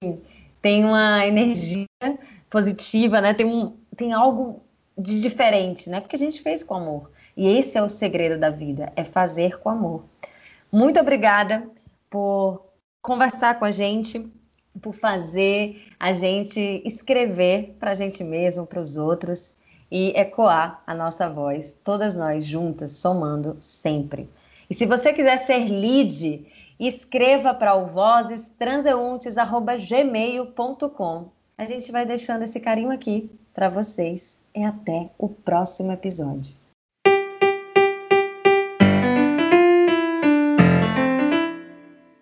tem 0.60 0.84
uma 0.84 1.26
energia 1.26 1.86
positiva, 2.50 3.20
né? 3.20 3.32
Tem, 3.34 3.46
um, 3.46 3.72
tem 3.96 4.12
algo 4.12 4.60
de 4.96 5.20
diferente, 5.20 5.88
né? 5.88 6.00
Porque 6.00 6.16
a 6.16 6.18
gente 6.18 6.42
fez 6.42 6.62
com 6.62 6.74
amor. 6.74 7.10
E 7.36 7.46
esse 7.46 7.76
é 7.76 7.82
o 7.82 7.88
segredo 7.88 8.40
da 8.40 8.50
vida, 8.50 8.92
é 8.96 9.04
fazer 9.04 9.58
com 9.58 9.68
amor. 9.68 10.04
Muito 10.72 10.98
obrigada 10.98 11.68
por 12.08 12.64
conversar 13.02 13.58
com 13.58 13.64
a 13.64 13.70
gente, 13.70 14.32
por 14.80 14.94
fazer 14.94 15.86
a 15.98 16.12
gente 16.12 16.82
escrever 16.84 17.76
para 17.78 17.92
a 17.92 17.94
gente 17.94 18.24
mesmo, 18.24 18.66
para 18.66 18.80
os 18.80 18.96
outros 18.96 19.54
e 19.90 20.12
ecoar 20.18 20.82
a 20.86 20.94
nossa 20.94 21.28
voz, 21.28 21.76
todas 21.84 22.16
nós 22.16 22.44
juntas, 22.44 22.92
somando 22.92 23.56
sempre. 23.60 24.28
E 24.68 24.74
se 24.74 24.86
você 24.86 25.12
quiser 25.12 25.38
ser 25.38 25.68
lead, 25.68 26.44
escreva 26.80 27.54
para 27.54 27.74
o. 27.74 27.86
A 31.58 31.64
gente 31.64 31.92
vai 31.92 32.04
deixando 32.04 32.42
esse 32.42 32.60
carinho 32.60 32.90
aqui 32.90 33.30
para 33.54 33.68
vocês 33.68 34.40
e 34.54 34.62
até 34.62 35.08
o 35.16 35.28
próximo 35.28 35.92
episódio. 35.92 36.65